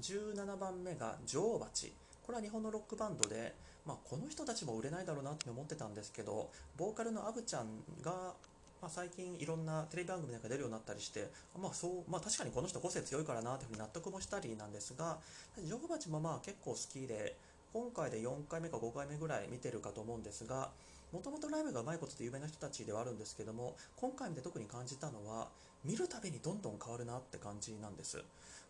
[0.00, 1.92] 17番目が女王蜂
[2.22, 3.54] これは日本のロックバンドで、
[3.86, 7.66] まあ、この人たちも売れないだろうなって思ってたんですけどボーカルのアブちゃん
[8.02, 8.34] が
[8.82, 15.18] まあ、最近いろんなテレビ番組なんか出るようになったりして、まあそうまあ、確かにこの人個性強いからなというふうに納得もしたりなんですが
[15.64, 17.36] 女王蜂もまあ結構好きで
[17.72, 20.70] 今回で4回目か5回目ぐらい見てるかと思うんですが
[21.12, 25.48] もともとライブがうまいことで有名な人たちではあるんですけども今回見て特に感じたのは
[25.84, 28.22] 見るたびにどんどん変わるなって感じなんです。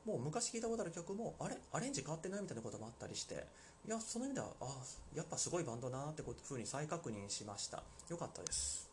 [0.05, 3.47] もう昔聞いたことある曲もあれアレンジ変わってないみたいなこともあったりして
[3.87, 4.67] いやその意味ではあ
[5.15, 7.83] やっぱすごいバンドだなってこと風に再確認しました。
[8.09, 8.92] よかったです。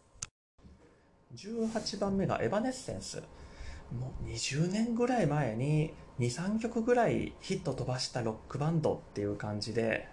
[1.35, 3.21] 18番目がエバネッセンス。
[3.91, 10.09] もう20年ぐらい前に23曲ぐらいヒット飛ばしたロックバンドっていう感じで。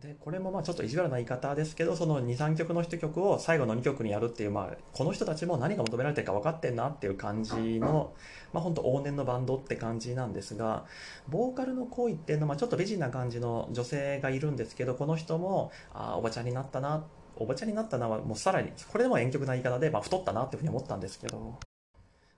[0.00, 8.14] でこれもまあちょっと意地悪な言い方ですけどその23曲の1曲を最後の2曲にやるっていう、まあ、この人たちも何が求められてるか分かってんなっていう感じの、
[8.54, 10.86] まあ、本当往年のバンドって感じなんですが
[11.28, 21.58] ボーカルの行為っていうのはちょっと美人な感じの女性がいるんですけどこの人もあおばちゃんになったなっておばちゃんになったのはもうさらに、これでも婉曲な言い方で、まあ、太ったなっていうふうに思ったんですけど、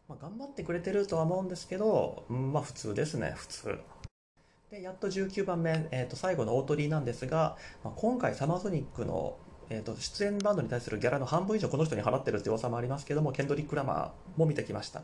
[0.09, 3.79] まあ、頑張ってくれてるとは思うんですけど、まあ普通ですね、普通。
[4.71, 9.37] で、やっと19番目、えっ、ー、と、最後の大鳥なんですが、まあ、今回サマーソニックの
[9.73, 15.03] えーと、出演バンドに対するギャラの半分以上この人に払ってるって噂もありますけどもケンドリック・ラマーも見てきました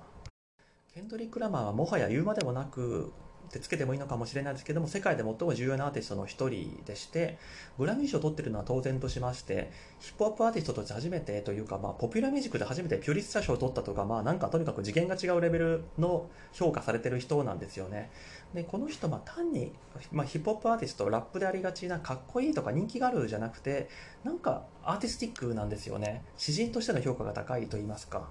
[0.93, 3.13] ケンドリック・ラマーはもはや言うまでもなく
[3.49, 7.39] ってつけてもいいのかもしれないですけども世界で最も重要なアーティストの一人でして
[7.79, 9.71] グラミー賞を取ってるのは当然としまして
[10.01, 18.11] ヒップホップアーティストとして初めてというか、まあ、ポピュラーミュージックで初めてピュリッツァ賞を取ったとか、まあ、なんかとにかく次元が違うレベルの評価されてる人なんですよね。
[18.55, 19.73] でこの人、まあ、単に、
[20.13, 23.89] まあ、ヒップホップアーティストラップでありがちなかっこいいとか人気があるじゃなくて
[24.25, 26.23] なんかアーティスティックなんですよね。
[26.37, 28.29] 詩人としての評価が高いと言いますか。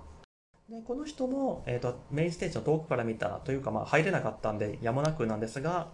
[0.70, 5.88] でこの人も、えーと、メインステージの遠くから見たというか、まあ、入れなかったんでやむなくなんですが、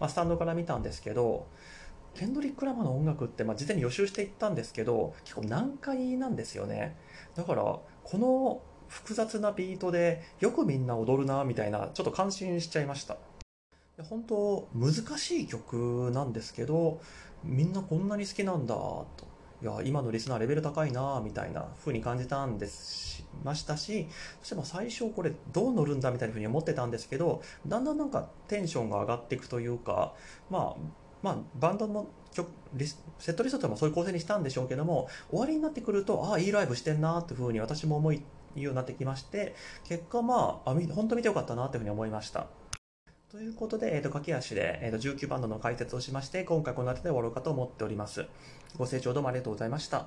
[0.00, 1.46] まあ、スタンドから見たんですけど
[2.14, 6.96] ケンドリック・ラマの音楽って、まあ、事前に予習していったんですけど結構難解なんですよね。
[7.34, 7.82] だからこ
[8.18, 13.18] の複雑なビートでよくみんな踊るなみたいなちょっと感心しちゃいました。
[13.98, 17.00] で本当難しい曲なんですけど
[17.44, 19.35] みんなこんなに好きなんだと。
[19.62, 23.16] いや今のリスナーレベル高いなみたいな風に感じたんです。
[23.16, 24.06] しましたし
[24.40, 30.12] そしてま最初これどう乗るんだみたいな風に思ってたんですけどだんだんなんかテンションが上がっていくというか
[30.50, 30.80] まあ
[31.22, 32.48] まあ、バンドの曲
[33.18, 38.22] セットリストでもそういう構成にしたんでしょうけども終わりになってくるとああいいライブしてんなっていう風に私も思い
[38.54, 39.56] ようになってきまして
[39.88, 42.46] 結果まああ本当見てよかったなっていう風に思いました。
[43.32, 48.26] ということで、えー、と駆け足で、えー、と19バンドの解説をしまして今回この辺で終わろうかと思っております。
[48.78, 50.06] ご清聴どうもありがとうございました。